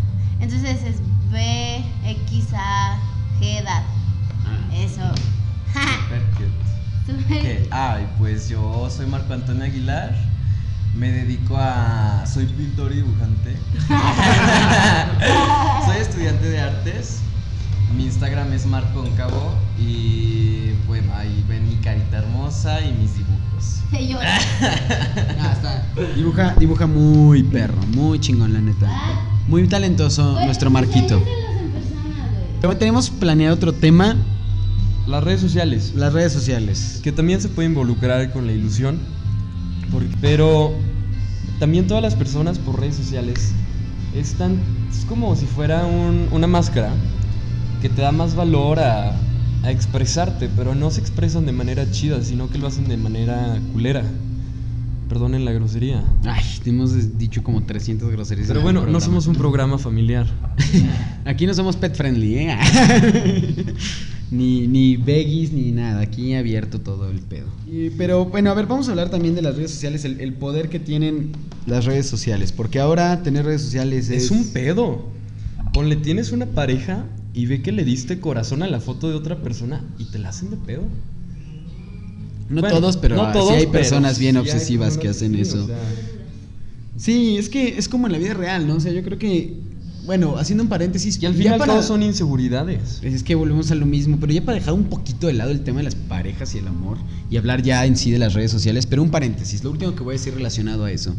Entonces 0.40 0.82
es 0.82 0.96
B, 1.30 1.84
X, 2.04 2.46
A, 2.54 2.98
G, 3.40 3.62
DAD. 3.62 3.82
Eso. 4.74 5.02
Perfecto. 6.08 6.44
Súper- 7.06 7.42
¿Qué? 7.42 7.68
Ay, 7.70 8.06
pues 8.18 8.48
yo 8.48 8.88
soy 8.90 9.06
Marco 9.06 9.32
Antonio 9.32 9.64
Aguilar. 9.64 10.14
Me 10.94 11.10
dedico 11.10 11.56
a. 11.56 12.24
Soy 12.26 12.46
pintor 12.46 12.92
y 12.92 12.96
dibujante. 12.96 13.56
soy 15.86 15.96
estudiante 15.98 16.48
de 16.48 16.60
artes. 16.60 17.20
Mi 17.96 18.04
Instagram 18.04 18.52
es 18.52 18.66
Marco 18.66 19.02
Cóncavo. 19.02 19.54
Y 19.78 20.72
bueno, 20.86 21.12
ahí 21.14 21.44
ven 21.48 21.66
mi 21.68 21.76
carita 21.76 22.18
hermosa 22.18 22.80
y 22.82 22.92
mis 22.92 23.16
dibujos. 23.16 23.41
Yo, 24.08 24.18
Ah, 24.20 25.52
está. 25.52 25.86
Dibuja, 26.16 26.54
dibuja 26.58 26.86
muy 26.86 27.42
perro, 27.42 27.78
muy 27.94 28.18
chingón, 28.18 28.52
la 28.52 28.60
neta. 28.60 28.86
Ah. 28.88 29.28
Muy 29.48 29.66
talentoso 29.68 30.38
nuestro 30.44 30.70
Marquito. 30.70 31.22
Luego 32.62 32.76
tenemos 32.78 33.10
planeado 33.10 33.54
otro 33.56 33.72
tema, 33.72 34.16
Las 35.06 35.24
redes 35.24 35.40
sociales. 35.40 35.92
las 35.96 36.12
redes 36.12 36.32
sociales. 36.32 37.00
que 37.02 37.10
también 37.12 37.40
se 37.40 37.48
puede 37.48 37.68
involucrar 37.68 38.32
con 38.32 38.46
la 38.46 38.52
ilusión, 38.52 38.98
porque- 39.90 40.14
pero 40.20 40.72
también 41.58 41.86
todas 41.86 42.02
las 42.02 42.14
personas 42.14 42.58
por 42.58 42.78
redes 42.80 42.96
sociales 42.96 43.52
están, 44.14 44.58
es 44.90 45.04
como 45.06 45.34
si 45.36 45.46
fuera 45.46 45.84
un- 45.86 46.28
una 46.30 46.46
máscara 46.46 46.90
que 47.82 47.88
te 47.88 48.00
da 48.02 48.12
más 48.12 48.34
valor 48.36 48.78
a, 48.78 49.12
a 49.62 49.70
expresarte, 49.70 50.48
pero 50.56 50.74
no 50.74 50.90
se 50.90 51.00
expresan 51.00 51.46
de 51.46 51.52
manera 51.52 51.90
chida, 51.90 52.22
sino 52.22 52.48
que 52.50 52.58
lo 52.58 52.66
hacen 52.66 52.88
de 52.88 52.96
manera 52.96 53.58
culera. 53.72 54.02
Perdonen 55.08 55.44
la 55.44 55.52
grosería. 55.52 56.02
Ay, 56.24 56.42
te 56.64 56.70
hemos 56.70 57.18
dicho 57.18 57.42
como 57.42 57.62
300 57.62 58.10
groserías. 58.10 58.48
Pero 58.48 58.62
bueno, 58.62 58.86
no 58.86 58.98
somos 59.00 59.26
un 59.26 59.34
programa 59.36 59.76
familiar. 59.78 60.26
Aquí 61.26 61.46
no 61.46 61.52
somos 61.54 61.76
pet 61.76 61.94
friendly, 61.94 62.38
¿eh? 62.38 62.56
ni, 64.30 64.66
ni 64.66 64.96
veggies 64.96 65.52
ni 65.52 65.70
nada. 65.70 66.00
Aquí 66.00 66.34
abierto 66.34 66.80
todo 66.80 67.10
el 67.10 67.20
pedo. 67.20 67.46
Y- 67.70 67.90
pero 67.90 68.24
bueno, 68.24 68.50
a 68.50 68.54
ver, 68.54 68.66
vamos 68.66 68.88
a 68.88 68.92
hablar 68.92 69.10
también 69.10 69.34
de 69.34 69.42
las 69.42 69.54
redes 69.56 69.70
sociales, 69.70 70.04
el, 70.06 70.18
el 70.20 70.32
poder 70.32 70.70
que 70.70 70.78
tienen 70.80 71.32
las 71.66 71.84
redes 71.84 72.06
sociales. 72.06 72.50
Porque 72.50 72.80
ahora 72.80 73.22
tener 73.22 73.44
redes 73.44 73.60
sociales 73.62 74.08
es. 74.08 74.24
Es 74.24 74.30
un 74.30 74.48
pedo. 74.48 75.06
Ponle, 75.74 75.96
tienes 75.96 76.32
una 76.32 76.46
pareja 76.46 77.04
y 77.34 77.46
ve 77.46 77.62
que 77.62 77.72
le 77.72 77.84
diste 77.84 78.20
corazón 78.20 78.62
a 78.62 78.66
la 78.68 78.80
foto 78.80 79.08
de 79.08 79.14
otra 79.14 79.42
persona 79.42 79.82
y 79.98 80.04
te 80.06 80.18
la 80.18 80.28
hacen 80.30 80.50
de 80.50 80.56
pedo. 80.56 80.82
No 82.48 82.60
Bueno, 82.60 82.76
todos, 82.80 82.96
pero 82.98 83.16
no 83.16 83.32
todos, 83.32 83.48
sí 83.48 83.54
hay 83.54 83.66
personas 83.66 84.18
bien 84.18 84.34
sí 84.34 84.40
obsesivas 84.40 84.98
que 84.98 85.08
hacen 85.08 85.34
eso. 85.34 85.64
o 85.64 85.66
sea, 85.66 85.78
Sí, 86.96 87.36
es 87.38 87.48
que 87.48 87.78
es 87.78 87.88
como 87.88 88.06
en 88.06 88.12
la 88.12 88.18
vida 88.18 88.34
real, 88.34 88.66
¿no? 88.68 88.74
O 88.76 88.80
sea, 88.80 88.92
yo 88.92 89.02
creo 89.02 89.18
que. 89.18 89.54
Bueno, 90.04 90.36
haciendo 90.36 90.64
un 90.64 90.68
paréntesis. 90.68 91.20
y 91.22 91.26
al 91.26 91.34
final 91.34 91.58
para- 91.58 91.72
todos 91.74 91.86
son 91.86 92.02
inseguridades. 92.02 93.00
Es 93.02 93.22
que 93.22 93.34
volvemos 93.36 93.70
a 93.70 93.76
lo 93.76 93.86
mismo, 93.86 94.18
pero 94.20 94.32
ya 94.32 94.44
para 94.44 94.58
dejar 94.58 94.74
un 94.74 94.84
poquito 94.84 95.28
de 95.28 95.32
lado 95.32 95.50
el 95.52 95.62
tema 95.62 95.78
de 95.78 95.84
las 95.84 95.94
parejas 95.94 96.54
y 96.54 96.58
el 96.58 96.66
amor 96.68 96.98
y 97.30 97.36
hablar 97.36 97.62
ya 97.62 97.86
en 97.86 97.96
sí 97.96 98.10
de 98.10 98.18
las 98.18 98.34
redes 98.34 98.50
sociales, 98.50 98.86
pero 98.86 99.02
un 99.02 99.10
paréntesis, 99.10 99.62
lo 99.64 99.70
último 99.70 99.94
que 99.94 100.02
voy 100.02 100.16
a 100.16 100.18
decir 100.18 100.34
relacionado 100.34 100.84
a 100.84 100.90
eso, 100.92 101.14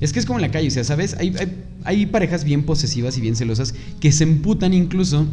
es 0.00 0.12
que 0.12 0.20
es 0.20 0.24
como 0.26 0.38
en 0.38 0.42
la 0.42 0.50
calle, 0.52 0.68
o 0.68 0.70
sea, 0.70 0.84
¿sabes? 0.84 1.14
Hay, 1.18 1.34
hay, 1.38 1.64
hay 1.84 2.06
parejas 2.06 2.44
bien 2.44 2.62
posesivas 2.64 3.18
y 3.18 3.20
bien 3.20 3.34
celosas 3.34 3.74
que 4.00 4.12
se 4.12 4.22
emputan 4.22 4.72
incluso 4.72 5.26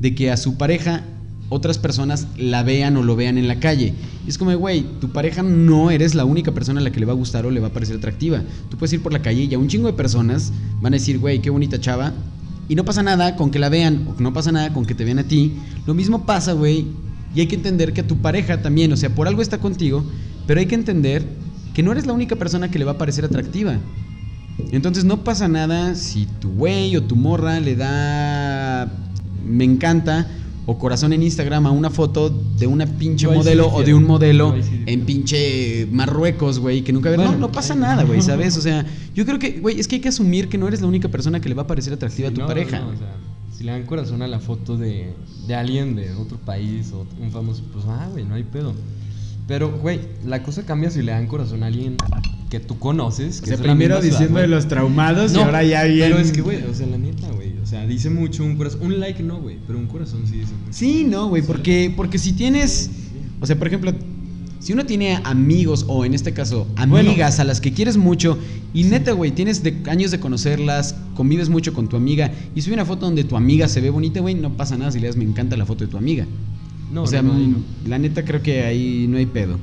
de 0.00 0.14
que 0.14 0.30
a 0.30 0.36
su 0.36 0.56
pareja 0.56 1.04
otras 1.50 1.78
personas 1.78 2.26
la 2.36 2.62
vean 2.62 2.96
o 2.96 3.02
lo 3.02 3.16
vean 3.16 3.38
en 3.38 3.48
la 3.48 3.58
calle. 3.58 3.94
Es 4.26 4.36
como, 4.36 4.54
güey, 4.56 4.84
tu 5.00 5.10
pareja 5.10 5.42
no 5.42 5.90
eres 5.90 6.14
la 6.14 6.24
única 6.24 6.52
persona 6.52 6.80
a 6.80 6.82
la 6.82 6.90
que 6.90 7.00
le 7.00 7.06
va 7.06 7.12
a 7.12 7.16
gustar 7.16 7.46
o 7.46 7.50
le 7.50 7.60
va 7.60 7.68
a 7.68 7.72
parecer 7.72 7.96
atractiva. 7.96 8.42
Tú 8.70 8.76
puedes 8.76 8.92
ir 8.92 9.02
por 9.02 9.12
la 9.12 9.22
calle 9.22 9.44
y 9.44 9.54
a 9.54 9.58
un 9.58 9.68
chingo 9.68 9.86
de 9.86 9.94
personas 9.94 10.52
van 10.80 10.92
a 10.92 10.96
decir, 10.96 11.18
güey, 11.18 11.40
qué 11.40 11.48
bonita 11.48 11.80
chava, 11.80 12.12
y 12.68 12.74
no 12.74 12.84
pasa 12.84 13.02
nada 13.02 13.34
con 13.34 13.50
que 13.50 13.58
la 13.58 13.70
vean, 13.70 14.06
o 14.08 14.20
no 14.20 14.32
pasa 14.34 14.52
nada 14.52 14.72
con 14.74 14.84
que 14.84 14.94
te 14.94 15.04
vean 15.04 15.18
a 15.18 15.24
ti. 15.24 15.54
Lo 15.86 15.94
mismo 15.94 16.26
pasa, 16.26 16.52
güey. 16.52 16.86
Y 17.34 17.40
hay 17.40 17.46
que 17.46 17.56
entender 17.56 17.94
que 17.94 18.02
a 18.02 18.06
tu 18.06 18.18
pareja 18.18 18.60
también, 18.60 18.92
o 18.92 18.96
sea, 18.96 19.14
por 19.14 19.26
algo 19.26 19.40
está 19.40 19.58
contigo, 19.58 20.04
pero 20.46 20.60
hay 20.60 20.66
que 20.66 20.74
entender 20.74 21.24
que 21.72 21.82
no 21.82 21.92
eres 21.92 22.06
la 22.06 22.12
única 22.12 22.36
persona 22.36 22.70
que 22.70 22.78
le 22.78 22.84
va 22.84 22.92
a 22.92 22.98
parecer 22.98 23.24
atractiva. 23.24 23.78
Entonces 24.70 25.04
no 25.04 25.24
pasa 25.24 25.48
nada 25.48 25.94
si 25.94 26.26
tu 26.40 26.50
güey 26.50 26.96
o 26.96 27.02
tu 27.02 27.16
morra 27.16 27.60
le 27.60 27.76
da 27.76 28.57
me 29.58 29.64
encanta 29.64 30.26
o 30.66 30.78
corazón 30.78 31.12
en 31.12 31.22
Instagram 31.22 31.66
a 31.66 31.70
una 31.70 31.90
foto 31.90 32.28
de 32.30 32.66
una 32.66 32.86
pinche 32.86 33.26
modelo 33.26 33.72
o 33.72 33.82
de 33.82 33.92
un 33.94 34.04
modelo 34.04 34.54
en 34.86 35.00
pinche 35.00 35.86
Marruecos, 35.90 36.58
güey, 36.58 36.82
que 36.82 36.92
nunca. 36.92 37.08
Bueno, 37.08 37.32
no, 37.32 37.38
no 37.38 37.52
pasa 37.52 37.74
nada, 37.74 38.04
güey. 38.04 38.22
¿sabes? 38.30 38.56
O 38.56 38.60
sea, 38.60 38.84
yo 39.14 39.24
creo 39.26 39.38
que, 39.38 39.58
güey, 39.60 39.80
es 39.80 39.88
que 39.88 39.96
hay 39.96 40.00
que 40.00 40.10
asumir 40.10 40.48
que 40.48 40.58
no 40.58 40.68
eres 40.68 40.80
la 40.80 40.86
única 40.86 41.08
persona 41.08 41.40
que 41.40 41.48
le 41.48 41.54
va 41.54 41.62
a 41.62 41.66
parecer 41.66 41.92
atractiva 41.92 42.28
Sí, 42.28 42.34
a 42.34 42.38
tu 42.38 42.46
pareja. 42.46 42.80
no, 42.80 42.88
o 42.90 42.96
sea, 42.96 43.16
si 43.56 43.64
le 43.64 43.72
dan 43.72 43.84
corazón 43.84 44.22
a 44.22 44.28
la 44.28 44.38
foto 44.38 44.76
de, 44.76 45.14
de 45.48 45.54
alguien 45.54 45.96
de 45.96 46.12
otro 46.12 46.36
país 46.38 46.92
o 46.92 47.06
un 47.20 47.30
famoso, 47.32 47.64
pues 47.72 47.84
ah, 47.88 48.06
güey, 48.12 48.24
no 48.24 48.34
hay 48.34 48.44
pedo. 48.44 48.74
Pero, 49.48 49.72
güey, 49.80 50.00
la 50.26 50.42
cosa 50.42 50.64
cambia 50.66 50.90
si 50.90 51.00
le 51.02 51.12
dan 51.12 51.26
corazón 51.26 51.62
a 51.62 51.66
alguien 51.66 51.96
que 52.50 52.60
tú 52.60 52.78
conoces. 52.78 53.38
O 53.38 53.40
Que 53.40 53.48
sea, 53.48 53.56
de 53.56 53.62
la 53.66 53.72
primero 53.72 54.00
diciendo 54.02 54.38
de 54.38 54.46
los 54.48 54.68
traumados 54.68 55.34
y 55.34 55.38
ahora 55.38 55.64
ya 55.64 55.84
bien. 55.84 56.10
Pero 56.10 56.20
es 56.20 56.30
que, 56.32 56.42
güey, 56.42 56.62
o 56.64 56.74
sea, 56.74 56.86
la 56.86 56.98
neta, 56.98 57.30
güey. 57.32 57.47
O 57.62 57.66
sea, 57.66 57.86
dice 57.86 58.10
mucho 58.10 58.44
un 58.44 58.56
corazón. 58.56 58.80
Un 58.82 59.00
like 59.00 59.22
no, 59.22 59.40
güey, 59.40 59.58
pero 59.66 59.78
un 59.78 59.86
corazón 59.86 60.22
sí 60.26 60.36
dice 60.38 60.52
mucho. 60.52 60.72
Sí, 60.72 61.04
no, 61.04 61.28
güey, 61.28 61.42
porque, 61.42 61.92
porque 61.96 62.18
si 62.18 62.32
tienes. 62.32 62.90
O 63.40 63.46
sea, 63.46 63.56
por 63.58 63.66
ejemplo, 63.68 63.92
Si 64.60 64.72
uno 64.72 64.84
tiene 64.84 65.20
amigos 65.22 65.84
o 65.86 66.04
en 66.04 66.14
este 66.14 66.32
caso 66.34 66.66
Bueno. 66.88 67.10
amigas 67.10 67.38
a 67.38 67.44
las 67.44 67.60
que 67.60 67.72
quieres 67.72 67.96
mucho 67.96 68.36
y 68.74 68.82
neta, 68.82 69.12
güey, 69.12 69.30
tienes 69.30 69.62
de- 69.62 69.76
años 69.88 70.10
de 70.10 70.18
conocerlas, 70.18 70.96
convives 71.14 71.48
mucho 71.48 71.72
con 71.72 71.86
tu 71.88 71.96
amiga 71.96 72.32
y 72.56 72.60
sube 72.62 72.74
una 72.74 72.84
foto 72.84 73.06
donde 73.06 73.22
tu 73.22 73.36
amiga 73.36 73.68
se 73.68 73.80
ve 73.80 73.88
bonita, 73.90 74.18
güey, 74.18 74.34
no 74.34 74.56
pasa 74.56 74.76
nada 74.76 74.90
si 74.90 74.98
le 74.98 75.06
das 75.06 75.16
me 75.16 75.22
encanta 75.22 75.56
la 75.56 75.64
foto 75.64 75.84
de 75.84 75.90
tu 75.92 75.96
amiga. 75.96 76.26
No, 76.92 77.04
o 77.04 77.06
sea, 77.06 77.22
no, 77.22 77.34
no, 77.34 77.58
la 77.86 78.00
neta 78.00 78.24
creo 78.24 78.42
que 78.42 78.64
ahí 78.64 79.06
no 79.08 79.16
hay 79.18 79.26
pedo. 79.26 79.58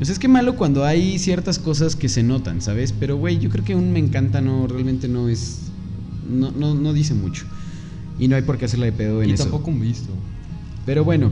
O 0.00 0.04
sea, 0.04 0.12
es 0.12 0.20
que 0.20 0.28
malo 0.28 0.54
cuando 0.54 0.84
hay 0.84 1.18
ciertas 1.18 1.58
cosas 1.58 1.96
que 1.96 2.08
se 2.08 2.22
notan, 2.22 2.62
¿sabes? 2.62 2.94
Pero, 2.98 3.16
güey, 3.16 3.40
yo 3.40 3.50
creo 3.50 3.64
que 3.64 3.74
un 3.74 3.92
me 3.92 3.98
encanta 3.98 4.40
no, 4.40 4.68
realmente 4.68 5.08
no 5.08 5.28
es. 5.28 5.62
No, 6.30 6.50
no, 6.50 6.74
no 6.74 6.92
dice 6.92 7.14
mucho. 7.14 7.44
Y 8.18 8.28
no 8.28 8.36
hay 8.36 8.42
por 8.42 8.58
qué 8.58 8.66
hacerla 8.66 8.86
de 8.86 8.92
pedo 8.92 9.22
en 9.22 9.30
Y 9.30 9.32
eso. 9.32 9.44
tampoco 9.44 9.70
un 9.70 9.80
visto. 9.80 10.12
Pero 10.86 11.04
bueno, 11.04 11.30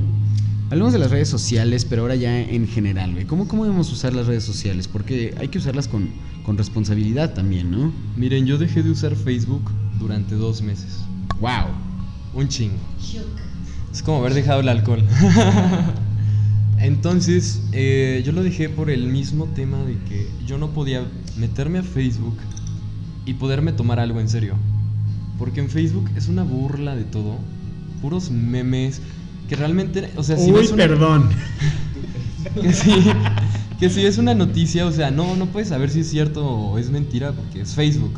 hablamos 0.71 0.93
de 0.93 0.99
las 0.99 1.11
redes 1.11 1.29
sociales, 1.29 1.85
pero 1.85 2.03
ahora 2.03 2.15
ya 2.17 2.41
en 2.41 2.67
general, 2.67 3.13
güey. 3.13 3.25
¿Cómo, 3.27 3.47
¿Cómo 3.49 3.65
debemos 3.65 3.93
usar 3.93 4.15
las 4.15 4.27
redes 4.27 4.45
sociales? 4.45 4.89
Porque 4.89 5.35
hay 5.39 5.49
que 5.49 5.59
usarlas 5.59 5.89
con, 5.89 6.09
con 6.45 6.57
responsabilidad 6.57 7.35
también, 7.35 7.71
¿no? 7.71 7.93
Miren, 8.17 8.47
yo 8.47 8.59
dejé 8.59 8.83
de 8.83 8.91
usar 8.91 9.15
Facebook 9.17 9.71
durante 9.99 10.35
dos 10.35 10.63
meses. 10.63 10.99
¡Wow! 11.41 11.69
Un 12.35 12.49
chingo. 12.49 12.77
Es 13.93 14.03
como 14.03 14.19
haber 14.19 14.35
dejado 14.35 14.61
el 14.61 14.69
alcohol. 14.69 15.03
Entonces, 16.81 17.63
eh, 17.73 18.23
yo 18.25 18.33
lo 18.33 18.43
dejé 18.43 18.69
por 18.69 18.91
el 18.91 19.07
mismo 19.09 19.47
tema 19.47 19.83
de 19.85 19.95
que 20.09 20.29
yo 20.47 20.59
no 20.59 20.71
podía 20.71 21.05
meterme 21.37 21.79
a 21.79 21.83
Facebook 21.83 22.37
y 23.27 23.35
poderme 23.35 23.73
tomar 23.73 23.99
algo 23.99 24.21
en 24.21 24.29
serio. 24.29 24.55
Porque 25.39 25.61
en 25.61 25.71
Facebook 25.71 26.11
es 26.17 26.29
una 26.29 26.43
burla 26.43 26.97
de 26.97 27.05
todo. 27.05 27.37
Puros 28.03 28.31
memes. 28.31 29.01
Que 29.49 29.57
realmente, 29.57 30.11
o 30.17 30.23
sea, 30.23 30.37
si 30.37 30.51
ves 30.51 30.73
una- 30.73 30.85
perdón. 30.85 31.29
que 32.61 32.73
sí, 32.73 32.93
que 33.81 33.89
si 33.89 34.05
es 34.05 34.19
una 34.19 34.35
noticia, 34.35 34.87
o 34.87 34.93
sea, 34.93 35.11
no, 35.11 35.37
no 35.37 35.47
puedes 35.47 35.69
saber 35.69 35.91
si 35.91 36.01
es 36.01 36.11
cierto 36.11 36.45
o 36.47 36.79
es 36.79 36.91
mentira 36.91 37.33
porque 37.33 37.63
es 37.63 37.75
Facebook. 37.75 38.15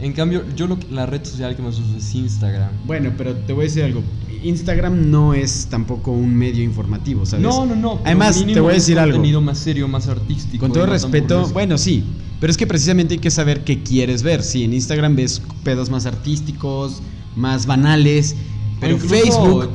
En 0.00 0.12
cambio, 0.12 0.44
yo 0.56 0.66
lo, 0.66 0.78
la 0.90 1.06
red 1.06 1.24
social 1.24 1.54
que 1.54 1.62
más 1.62 1.78
uso 1.78 1.96
es 1.96 2.14
Instagram. 2.14 2.70
Bueno, 2.86 3.12
pero 3.16 3.34
te 3.34 3.52
voy 3.52 3.62
a 3.62 3.68
decir 3.68 3.84
algo. 3.84 4.02
Instagram 4.42 5.10
no 5.10 5.32
es 5.32 5.68
tampoco 5.70 6.10
un 6.10 6.34
medio 6.34 6.64
informativo, 6.64 7.24
¿sabes? 7.24 7.44
No, 7.44 7.64
no, 7.64 7.76
no. 7.76 8.00
Además, 8.04 8.44
te 8.44 8.58
voy 8.60 8.72
a 8.72 8.74
decir 8.74 8.98
algo. 8.98 9.14
contenido 9.14 9.40
más 9.40 9.58
serio, 9.58 9.86
más 9.86 10.08
artístico. 10.08 10.60
Con 10.60 10.72
todo 10.72 10.86
no 10.86 10.92
respeto, 10.92 11.48
bueno, 11.52 11.78
sí, 11.78 12.04
pero 12.42 12.50
es 12.50 12.56
que 12.56 12.66
precisamente 12.66 13.14
hay 13.14 13.20
que 13.20 13.30
saber 13.30 13.62
qué 13.62 13.84
quieres 13.84 14.24
ver. 14.24 14.42
Sí, 14.42 14.64
en 14.64 14.74
Instagram 14.74 15.14
ves 15.14 15.40
pedos 15.62 15.90
más 15.90 16.06
artísticos, 16.06 17.00
más 17.36 17.66
banales, 17.66 18.34
pero 18.80 18.98
Facebook, 18.98 19.70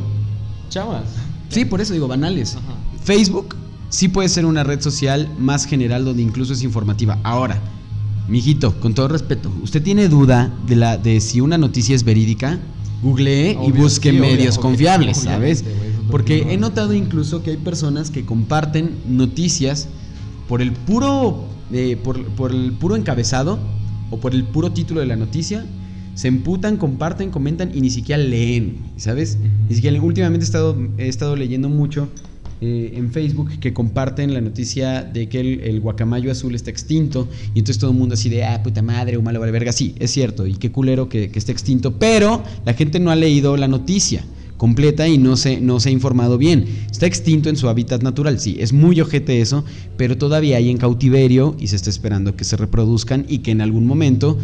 Chavas. 0.67 1.05
sí, 1.47 1.63
por 1.63 1.79
eso 1.79 1.93
digo 1.93 2.09
banales. 2.09 2.57
Ajá. 2.57 2.75
Facebook 3.05 3.55
sí 3.87 4.09
puede 4.09 4.27
ser 4.27 4.45
una 4.45 4.65
red 4.65 4.81
social 4.81 5.33
más 5.39 5.63
general 5.63 6.03
donde 6.03 6.21
incluso 6.21 6.51
es 6.51 6.61
informativa. 6.61 7.17
Ahora, 7.23 7.57
mijito, 8.27 8.77
con 8.81 8.93
todo 8.93 9.07
respeto, 9.07 9.49
¿usted 9.63 9.81
tiene 9.81 10.09
duda 10.09 10.53
de 10.67 10.75
la 10.75 10.97
de 10.97 11.21
si 11.21 11.39
una 11.39 11.57
noticia 11.57 11.95
es 11.95 12.03
verídica? 12.03 12.59
Googlee 13.01 13.53
y 13.53 13.55
Obvio, 13.55 13.83
busque 13.83 14.11
sí, 14.11 14.17
medios 14.17 14.57
obvio, 14.57 14.63
confiables, 14.63 15.19
¿sabes? 15.19 15.63
Porque 16.11 16.43
que 16.43 16.53
he 16.53 16.57
notado 16.57 16.93
incluso 16.93 17.43
que 17.43 17.51
hay 17.51 17.57
personas 17.57 18.11
que 18.11 18.25
comparten 18.25 18.93
noticias 19.07 19.87
por 20.49 20.61
el 20.61 20.73
puro 20.73 21.55
por, 22.03 22.23
por 22.35 22.51
el 22.51 22.71
puro 22.73 22.95
encabezado 22.95 23.59
o 24.09 24.19
por 24.19 24.33
el 24.33 24.43
puro 24.43 24.71
título 24.71 25.01
de 25.01 25.07
la 25.07 25.15
noticia 25.15 25.65
se 26.15 26.27
emputan, 26.27 26.77
comparten, 26.77 27.29
comentan 27.29 27.71
y 27.75 27.81
ni 27.81 27.91
siquiera 27.91 28.21
leen, 28.21 28.77
¿sabes? 28.97 29.37
Ni 29.69 29.75
siquiera 29.75 30.01
últimamente 30.01 30.43
he 30.43 30.47
estado 30.47 30.75
he 30.97 31.07
estado 31.07 31.35
leyendo 31.35 31.69
mucho 31.69 32.09
eh, 32.59 32.93
en 32.95 33.11
Facebook 33.11 33.59
que 33.59 33.71
comparten 33.71 34.33
la 34.33 34.41
noticia 34.41 35.03
de 35.03 35.29
que 35.29 35.39
el, 35.39 35.59
el 35.59 35.79
guacamayo 35.79 36.31
azul 36.31 36.55
está 36.55 36.71
extinto 36.71 37.27
y 37.53 37.59
entonces 37.59 37.77
todo 37.77 37.91
el 37.91 37.97
mundo 37.97 38.15
así 38.15 38.29
de, 38.29 38.45
ah, 38.45 38.63
puta 38.63 38.81
madre, 38.81 39.15
o 39.15 39.21
malo 39.21 39.39
vale 39.39 39.51
verga. 39.51 39.71
Sí, 39.71 39.93
es 39.99 40.09
cierto, 40.09 40.47
y 40.47 40.55
qué 40.55 40.71
culero 40.71 41.07
que, 41.07 41.29
que 41.29 41.37
esté 41.37 41.51
extinto, 41.51 41.99
pero 41.99 42.43
la 42.65 42.73
gente 42.73 42.99
no 42.99 43.11
ha 43.11 43.15
leído 43.15 43.57
la 43.57 43.67
noticia 43.67 44.23
completa 44.57 45.07
y 45.07 45.17
no 45.17 45.37
se, 45.37 45.61
no 45.61 45.79
se 45.79 45.89
ha 45.89 45.91
informado 45.91 46.37
bien. 46.37 46.65
Está 46.91 47.05
extinto 47.05 47.49
en 47.49 47.55
su 47.55 47.69
hábitat 47.69 48.01
natural, 48.03 48.39
sí, 48.39 48.57
es 48.59 48.73
muy 48.73 48.99
ojete 48.99 49.39
eso, 49.39 49.63
pero 49.95 50.17
todavía 50.17 50.57
hay 50.57 50.69
en 50.69 50.77
cautiverio 50.77 51.55
y 51.59 51.67
se 51.67 51.75
está 51.75 51.89
esperando 51.89 52.35
que 52.35 52.43
se 52.43 52.57
reproduzcan 52.57 53.25
y 53.29 53.39
que 53.39 53.51
en 53.51 53.61
algún 53.61 53.85
momento, 53.85 54.37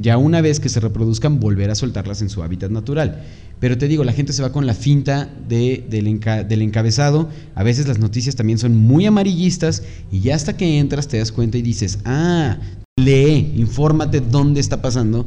ya 0.00 0.18
una 0.18 0.40
vez 0.40 0.60
que 0.60 0.68
se 0.68 0.80
reproduzcan, 0.80 1.40
volver 1.40 1.70
a 1.70 1.74
soltarlas 1.74 2.22
en 2.22 2.28
su 2.28 2.42
hábitat 2.42 2.70
natural. 2.70 3.22
Pero 3.58 3.78
te 3.78 3.88
digo, 3.88 4.04
la 4.04 4.12
gente 4.12 4.34
se 4.34 4.42
va 4.42 4.52
con 4.52 4.66
la 4.66 4.74
finta 4.74 5.30
de, 5.48 5.84
del, 5.88 6.20
del 6.20 6.62
encabezado. 6.62 7.30
A 7.54 7.62
veces 7.62 7.88
las 7.88 7.98
noticias 7.98 8.36
también 8.36 8.58
son 8.58 8.76
muy 8.76 9.06
amarillistas 9.06 9.82
y 10.12 10.20
ya 10.20 10.34
hasta 10.34 10.58
que 10.58 10.78
entras 10.78 11.08
te 11.08 11.16
das 11.16 11.32
cuenta 11.32 11.56
y 11.56 11.62
dices, 11.62 12.00
ah, 12.04 12.58
lee, 12.98 13.54
infórmate 13.56 14.20
dónde 14.20 14.60
está 14.60 14.82
pasando 14.82 15.26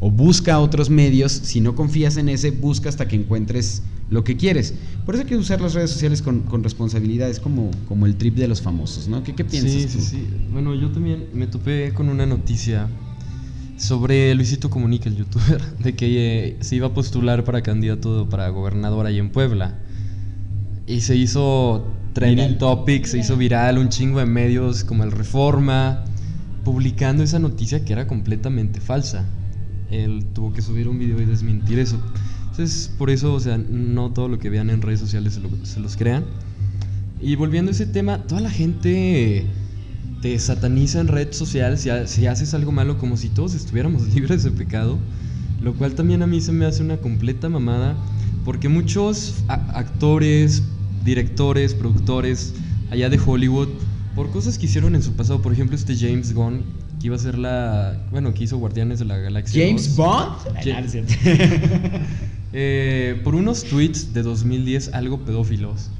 o 0.00 0.10
busca 0.10 0.58
otros 0.58 0.90
medios. 0.90 1.32
Si 1.32 1.60
no 1.60 1.74
confías 1.74 2.16
en 2.16 2.28
ese, 2.28 2.50
busca 2.50 2.88
hasta 2.88 3.08
que 3.08 3.16
encuentres 3.16 3.82
lo 4.10 4.22
que 4.24 4.36
quieres. 4.36 4.74
Por 5.04 5.14
eso 5.14 5.22
hay 5.22 5.28
que 5.28 5.36
usar 5.36 5.60
las 5.60 5.74
redes 5.74 5.90
sociales 5.90 6.22
con, 6.22 6.40
con 6.42 6.62
responsabilidad. 6.62 7.28
Es 7.28 7.40
como, 7.40 7.70
como 7.88 8.06
el 8.06 8.16
trip 8.16 8.36
de 8.36 8.48
los 8.48 8.60
famosos, 8.62 9.08
¿no? 9.08 9.22
¿Qué, 9.22 9.34
qué 9.34 9.44
piensas 9.44 9.72
Sí, 9.72 9.86
tú? 9.86 9.92
sí, 9.92 10.00
sí. 10.00 10.26
Bueno, 10.52 10.74
yo 10.74 10.90
también 10.90 11.26
me 11.34 11.46
topé 11.46 11.92
con 11.92 12.08
una 12.08 12.26
noticia 12.26 12.88
sobre 13.76 14.34
Luisito 14.34 14.70
Comunica, 14.70 15.08
el 15.08 15.16
youtuber, 15.16 15.60
de 15.78 15.94
que 15.94 16.48
eh, 16.48 16.56
se 16.60 16.76
iba 16.76 16.88
a 16.88 16.94
postular 16.94 17.44
para 17.44 17.62
candidato 17.62 18.28
para 18.28 18.48
gobernador 18.48 19.06
ahí 19.06 19.18
en 19.18 19.30
Puebla. 19.30 19.78
Y 20.86 21.00
se 21.00 21.16
hizo 21.16 21.84
trending 22.12 22.46
Viral. 22.46 22.58
topic, 22.58 23.04
se 23.06 23.18
hizo 23.18 23.36
viral 23.36 23.76
un 23.78 23.88
chingo 23.88 24.20
de 24.20 24.26
medios 24.26 24.84
como 24.84 25.04
el 25.04 25.10
Reforma, 25.12 26.04
publicando 26.64 27.22
esa 27.22 27.38
noticia 27.38 27.84
que 27.84 27.92
era 27.92 28.06
completamente 28.06 28.80
falsa. 28.80 29.26
Él 29.90 30.24
tuvo 30.34 30.52
que 30.52 30.62
subir 30.62 30.88
un 30.88 30.98
video 30.98 31.20
y 31.20 31.24
desmentir 31.24 31.78
eso. 31.78 31.98
Entonces, 32.50 32.90
por 32.96 33.10
eso, 33.10 33.34
o 33.34 33.40
sea, 33.40 33.58
no 33.58 34.10
todo 34.12 34.28
lo 34.28 34.38
que 34.38 34.50
vean 34.50 34.70
en 34.70 34.82
redes 34.82 35.00
sociales 35.00 35.34
se, 35.34 35.40
lo- 35.40 35.50
se 35.64 35.80
los 35.80 35.96
crean. 35.96 36.24
Y 37.20 37.34
volviendo 37.36 37.70
a 37.70 37.72
ese 37.72 37.86
tema, 37.86 38.18
toda 38.22 38.40
la 38.40 38.50
gente 38.50 39.44
te 40.22 40.38
sataniza 40.38 41.00
en 41.00 41.08
red 41.08 41.32
social 41.32 41.78
si, 41.78 41.90
ha- 41.90 42.06
si 42.06 42.26
haces 42.26 42.54
algo 42.54 42.72
malo 42.72 42.98
como 42.98 43.16
si 43.16 43.28
todos 43.28 43.54
estuviéramos 43.54 44.06
libres 44.14 44.42
de 44.42 44.50
pecado, 44.50 44.98
lo 45.62 45.74
cual 45.74 45.94
también 45.94 46.22
a 46.22 46.26
mí 46.26 46.40
se 46.40 46.52
me 46.52 46.64
hace 46.64 46.82
una 46.82 46.96
completa 46.98 47.48
mamada, 47.48 47.96
porque 48.44 48.68
muchos 48.68 49.34
actores, 49.48 50.62
directores, 51.04 51.74
productores 51.74 52.54
allá 52.90 53.08
de 53.10 53.18
Hollywood, 53.24 53.68
por 54.14 54.30
cosas 54.30 54.58
que 54.58 54.66
hicieron 54.66 54.94
en 54.94 55.02
su 55.02 55.12
pasado, 55.12 55.42
por 55.42 55.52
ejemplo 55.52 55.76
este 55.76 55.96
James 55.96 56.32
Gunn, 56.32 56.62
que 57.00 57.06
iba 57.08 57.16
a 57.16 57.18
ser 57.18 57.36
la, 57.38 57.96
bueno, 58.10 58.32
que 58.34 58.44
hizo 58.44 58.58
Guardianes 58.58 58.98
de 58.98 59.04
la 59.04 59.16
Galaxia. 59.18 59.66
James 59.66 59.94
2. 59.94 59.96
Bond. 59.96 60.36
Ja- 60.64 60.80
no 60.80 60.86
es 60.86 60.92
cierto. 60.92 61.14
Eh, 62.58 63.20
por 63.22 63.34
unos 63.34 63.64
tweets 63.64 64.14
de 64.14 64.22
2010 64.22 64.94
algo 64.94 65.18
pedófilos. 65.20 65.90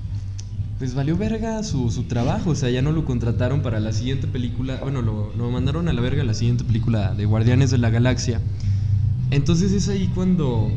Pues 0.79 0.95
valió 0.95 1.15
verga 1.17 1.63
su, 1.63 1.91
su 1.91 2.05
trabajo, 2.05 2.51
o 2.51 2.55
sea, 2.55 2.71
ya 2.71 2.81
no 2.81 2.93
lo 2.93 3.05
contrataron 3.05 3.61
para 3.61 3.79
la 3.79 3.93
siguiente 3.93 4.27
película, 4.27 4.79
bueno, 4.83 5.03
lo, 5.03 5.35
lo 5.37 5.51
mandaron 5.51 5.89
a 5.89 5.93
la 5.93 6.01
verga 6.01 6.25
la 6.25 6.33
siguiente 6.33 6.65
película 6.65 7.13
de 7.15 7.27
Guardianes 7.27 7.71
de 7.71 7.79
la 7.79 7.91
Galaxia. 7.91 8.41
Entonces 9.31 9.73
es 9.73 9.89
ahí 9.89 10.11
cuando 10.15 10.71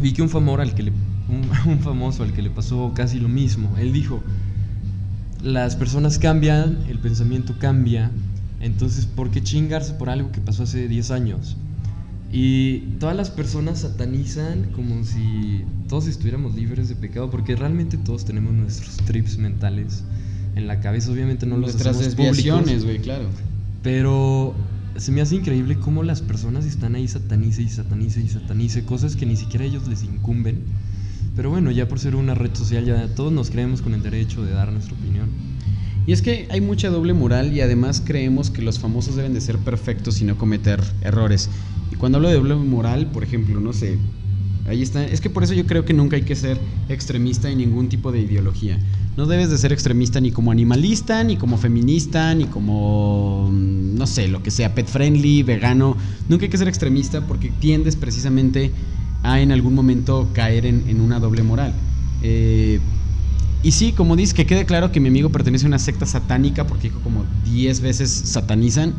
vi 0.00 0.12
que 0.14 0.22
un, 0.22 0.28
famor 0.30 0.60
al 0.60 0.74
que 0.74 0.84
le, 0.84 0.90
un, 1.28 1.48
un 1.72 1.78
famoso 1.80 2.24
al 2.24 2.32
que 2.32 2.42
le 2.42 2.50
pasó 2.50 2.92
casi 2.94 3.20
lo 3.20 3.28
mismo, 3.28 3.76
él 3.78 3.92
dijo, 3.92 4.20
las 5.42 5.76
personas 5.76 6.18
cambian, 6.18 6.78
el 6.88 6.98
pensamiento 6.98 7.54
cambia, 7.58 8.10
entonces 8.60 9.06
¿por 9.06 9.30
qué 9.30 9.42
chingarse 9.42 9.94
por 9.94 10.10
algo 10.10 10.32
que 10.32 10.40
pasó 10.40 10.64
hace 10.64 10.88
10 10.88 11.10
años? 11.10 11.56
Y 12.30 12.80
todas 13.00 13.16
las 13.16 13.30
personas 13.30 13.80
satanizan 13.80 14.70
como 14.74 15.02
si 15.04 15.64
todos 15.88 16.06
estuviéramos 16.06 16.54
libres 16.54 16.88
de 16.88 16.94
pecado, 16.94 17.30
porque 17.30 17.56
realmente 17.56 17.96
todos 17.96 18.26
tenemos 18.26 18.52
nuestros 18.52 18.96
trips 18.98 19.38
mentales 19.38 20.04
en 20.54 20.66
la 20.66 20.80
cabeza. 20.80 21.10
Obviamente 21.10 21.46
no 21.46 21.56
los 21.56 21.72
Nuestras 21.72 21.96
hacemos 21.96 22.16
desviaciones, 22.16 22.84
güey, 22.84 22.98
claro. 22.98 23.24
pero 23.82 24.54
se 24.96 25.12
me 25.12 25.22
hace 25.22 25.36
increíble 25.36 25.78
cómo 25.78 26.02
las 26.02 26.20
personas 26.20 26.66
están 26.66 26.96
ahí 26.96 27.08
satanice 27.08 27.62
y 27.62 27.68
satanice 27.68 28.20
y 28.20 28.28
satanice 28.28 28.84
cosas 28.84 29.16
que 29.16 29.24
ni 29.24 29.36
siquiera 29.36 29.64
a 29.64 29.68
ellos 29.68 29.88
les 29.88 30.02
incumben. 30.02 30.58
Pero 31.34 31.50
bueno, 31.50 31.70
ya 31.70 31.88
por 31.88 31.98
ser 31.98 32.16
una 32.16 32.34
red 32.34 32.54
social, 32.54 32.84
ya 32.84 33.06
todos 33.14 33.32
nos 33.32 33.50
creemos 33.50 33.80
con 33.80 33.94
el 33.94 34.02
derecho 34.02 34.44
de 34.44 34.52
dar 34.52 34.72
nuestra 34.72 34.94
opinión. 34.96 35.28
Y 36.08 36.12
es 36.12 36.22
que 36.22 36.48
hay 36.48 36.62
mucha 36.62 36.88
doble 36.88 37.12
moral 37.12 37.52
y 37.52 37.60
además 37.60 38.02
creemos 38.02 38.48
que 38.48 38.62
los 38.62 38.78
famosos 38.78 39.14
deben 39.14 39.34
de 39.34 39.42
ser 39.42 39.58
perfectos 39.58 40.22
y 40.22 40.24
no 40.24 40.38
cometer 40.38 40.82
errores. 41.02 41.50
Y 41.92 41.96
cuando 41.96 42.16
hablo 42.16 42.30
de 42.30 42.36
doble 42.36 42.54
moral, 42.54 43.10
por 43.12 43.24
ejemplo, 43.24 43.60
no 43.60 43.74
sé, 43.74 43.98
ahí 44.66 44.80
está. 44.80 45.04
Es 45.04 45.20
que 45.20 45.28
por 45.28 45.44
eso 45.44 45.52
yo 45.52 45.66
creo 45.66 45.84
que 45.84 45.92
nunca 45.92 46.16
hay 46.16 46.22
que 46.22 46.34
ser 46.34 46.58
extremista 46.88 47.50
en 47.50 47.58
ningún 47.58 47.90
tipo 47.90 48.10
de 48.10 48.20
ideología. 48.20 48.78
No 49.18 49.26
debes 49.26 49.50
de 49.50 49.58
ser 49.58 49.70
extremista 49.70 50.18
ni 50.18 50.30
como 50.30 50.50
animalista, 50.50 51.22
ni 51.24 51.36
como 51.36 51.58
feminista, 51.58 52.34
ni 52.34 52.46
como, 52.46 53.50
mm, 53.52 53.96
no 53.98 54.06
sé, 54.06 54.28
lo 54.28 54.42
que 54.42 54.50
sea, 54.50 54.74
pet 54.74 54.86
friendly, 54.86 55.42
vegano. 55.42 55.94
Nunca 56.26 56.46
hay 56.46 56.50
que 56.50 56.56
ser 56.56 56.68
extremista 56.68 57.26
porque 57.26 57.50
tiendes 57.50 57.96
precisamente 57.96 58.72
a 59.22 59.42
en 59.42 59.52
algún 59.52 59.74
momento 59.74 60.30
caer 60.32 60.64
en, 60.64 60.84
en 60.88 61.02
una 61.02 61.20
doble 61.20 61.42
moral. 61.42 61.74
Eh, 62.22 62.80
Y 63.62 63.72
sí, 63.72 63.92
como 63.92 64.14
dices, 64.16 64.34
que 64.34 64.46
quede 64.46 64.66
claro 64.66 64.92
que 64.92 65.00
mi 65.00 65.08
amigo 65.08 65.30
pertenece 65.30 65.66
a 65.66 65.68
una 65.68 65.78
secta 65.78 66.06
satánica, 66.06 66.66
porque 66.66 66.88
dijo 66.88 67.00
como 67.00 67.24
10 67.44 67.80
veces 67.80 68.10
satanizan. 68.10 68.94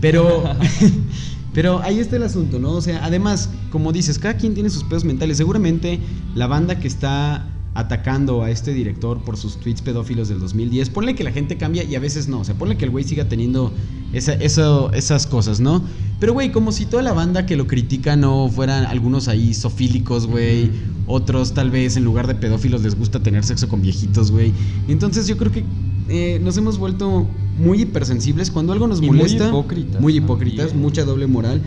Pero, 0.00 0.44
pero 1.54 1.80
ahí 1.82 2.00
está 2.00 2.16
el 2.16 2.24
asunto, 2.24 2.58
¿no? 2.58 2.72
O 2.72 2.80
sea, 2.80 3.04
además, 3.04 3.50
como 3.70 3.92
dices, 3.92 4.18
cada 4.18 4.36
quien 4.36 4.54
tiene 4.54 4.70
sus 4.70 4.84
pedos 4.84 5.04
mentales. 5.04 5.36
Seguramente 5.36 6.00
la 6.34 6.46
banda 6.46 6.80
que 6.80 6.88
está 6.88 7.46
atacando 7.74 8.42
a 8.42 8.50
este 8.50 8.72
director 8.72 9.22
por 9.24 9.36
sus 9.36 9.56
tweets 9.58 9.82
pedófilos 9.82 10.28
del 10.28 10.38
2010, 10.40 10.90
ponle 10.90 11.14
que 11.14 11.24
la 11.24 11.32
gente 11.32 11.56
cambia 11.56 11.82
y 11.82 11.94
a 11.96 12.00
veces 12.00 12.28
no. 12.28 12.40
O 12.40 12.44
sea, 12.44 12.54
ponle 12.54 12.76
que 12.76 12.84
el 12.84 12.90
güey 12.90 13.04
siga 13.04 13.28
teniendo 13.28 13.72
esa, 14.12 14.34
esas 14.34 15.26
cosas, 15.26 15.60
¿no? 15.60 15.82
Pero, 16.20 16.32
güey, 16.32 16.52
como 16.52 16.70
si 16.72 16.86
toda 16.86 17.02
la 17.02 17.12
banda 17.12 17.46
que 17.46 17.56
lo 17.56 17.66
critica 17.66 18.16
no 18.16 18.48
fueran 18.48 18.86
algunos 18.86 19.26
ahí 19.28 19.52
sofílicos, 19.54 20.26
güey. 20.26 20.70
Otros, 21.06 21.52
tal 21.52 21.70
vez, 21.70 21.96
en 21.96 22.04
lugar 22.04 22.26
de 22.28 22.34
pedófilos, 22.36 22.82
les 22.82 22.96
gusta 22.96 23.20
tener 23.22 23.44
sexo 23.44 23.68
con 23.68 23.82
viejitos, 23.82 24.30
güey. 24.30 24.52
Entonces, 24.88 25.26
yo 25.26 25.36
creo 25.36 25.50
que 25.50 25.64
eh, 26.08 26.40
nos 26.42 26.56
hemos 26.56 26.78
vuelto 26.78 27.26
muy 27.58 27.82
hipersensibles 27.82 28.50
cuando 28.50 28.72
algo 28.72 28.86
nos 28.86 28.98
Y 29.02 29.06
muy 29.06 29.16
molesta. 29.18 29.48
hipócritas 29.48 30.00
Muy 30.00 30.16
hipócritas, 30.16 30.66
también. 30.68 30.82
mucha 30.82 31.04
doble 31.04 31.26
moral. 31.26 31.60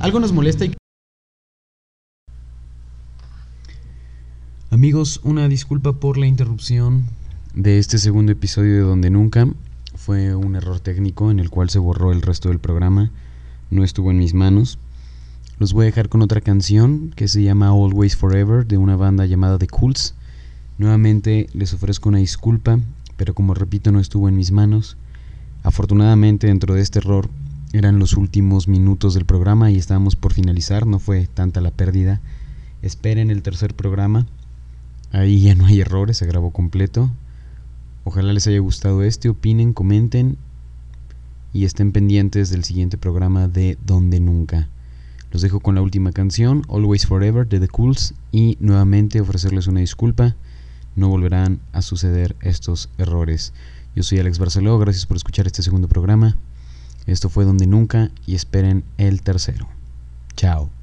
Algo 0.00 0.20
nos 0.20 0.32
molesta 0.32 0.66
y 0.66 0.72
Amigos, 4.72 5.20
una 5.22 5.48
disculpa 5.48 5.92
por 5.92 6.18
la 6.18 6.26
interrupción 6.26 7.04
de 7.54 7.78
este 7.78 7.98
segundo 7.98 8.32
episodio 8.32 8.74
de 8.74 8.80
Donde 8.80 9.10
Nunca. 9.10 9.46
Fue 9.94 10.34
un 10.34 10.56
error 10.56 10.80
técnico 10.80 11.30
en 11.30 11.38
el 11.38 11.50
cual 11.50 11.70
se 11.70 11.78
borró 11.78 12.10
el 12.10 12.20
resto 12.20 12.48
del 12.48 12.58
programa. 12.58 13.12
No 13.70 13.84
estuvo 13.84 14.10
en 14.10 14.18
mis 14.18 14.34
manos. 14.34 14.80
Los 15.60 15.72
voy 15.72 15.84
a 15.84 15.86
dejar 15.86 16.08
con 16.08 16.20
otra 16.20 16.40
canción 16.40 17.12
que 17.14 17.28
se 17.28 17.44
llama 17.44 17.68
Always 17.68 18.16
Forever 18.16 18.66
de 18.66 18.76
una 18.76 18.96
banda 18.96 19.24
llamada 19.24 19.56
The 19.56 19.68
Cools. 19.68 20.14
Nuevamente 20.78 21.46
les 21.54 21.72
ofrezco 21.72 22.08
una 22.08 22.18
disculpa, 22.18 22.80
pero 23.16 23.34
como 23.34 23.54
repito 23.54 23.92
no 23.92 24.00
estuvo 24.00 24.28
en 24.28 24.36
mis 24.36 24.50
manos. 24.50 24.96
Afortunadamente 25.62 26.48
dentro 26.48 26.74
de 26.74 26.82
este 26.82 26.98
error 26.98 27.30
eran 27.72 28.00
los 28.00 28.16
últimos 28.16 28.66
minutos 28.66 29.14
del 29.14 29.26
programa 29.26 29.70
y 29.70 29.76
estábamos 29.76 30.16
por 30.16 30.34
finalizar, 30.34 30.88
no 30.88 30.98
fue 30.98 31.28
tanta 31.28 31.60
la 31.60 31.70
pérdida. 31.70 32.20
Esperen 32.82 33.30
el 33.30 33.42
tercer 33.42 33.72
programa. 33.72 34.26
Ahí 35.12 35.40
ya 35.42 35.54
no 35.54 35.66
hay 35.66 35.80
errores, 35.80 36.18
se 36.18 36.26
grabó 36.26 36.50
completo. 36.50 37.10
Ojalá 38.04 38.32
les 38.32 38.46
haya 38.46 38.58
gustado 38.58 39.02
este, 39.02 39.28
opinen, 39.28 39.72
comenten 39.72 40.36
y 41.52 41.64
estén 41.64 41.92
pendientes 41.92 42.50
del 42.50 42.64
siguiente 42.64 42.98
programa 42.98 43.48
de 43.48 43.78
Donde 43.84 44.20
Nunca. 44.20 44.68
Los 45.32 45.42
dejo 45.42 45.60
con 45.60 45.74
la 45.74 45.82
última 45.82 46.12
canción, 46.12 46.62
Always 46.68 47.06
Forever 47.06 47.48
de 47.48 47.60
The 47.60 47.68
Cools 47.68 48.14
y 48.30 48.56
nuevamente 48.60 49.20
ofrecerles 49.20 49.66
una 49.66 49.80
disculpa. 49.80 50.36
No 50.94 51.08
volverán 51.08 51.60
a 51.72 51.82
suceder 51.82 52.36
estos 52.40 52.88
errores. 52.96 53.52
Yo 53.94 54.02
soy 54.02 54.18
Alex 54.18 54.38
Barceló, 54.38 54.78
gracias 54.78 55.06
por 55.06 55.16
escuchar 55.16 55.46
este 55.46 55.62
segundo 55.62 55.88
programa. 55.88 56.36
Esto 57.06 57.28
fue 57.28 57.44
Donde 57.44 57.66
Nunca 57.66 58.10
y 58.26 58.34
esperen 58.34 58.84
el 58.98 59.22
tercero. 59.22 59.68
Chao. 60.36 60.75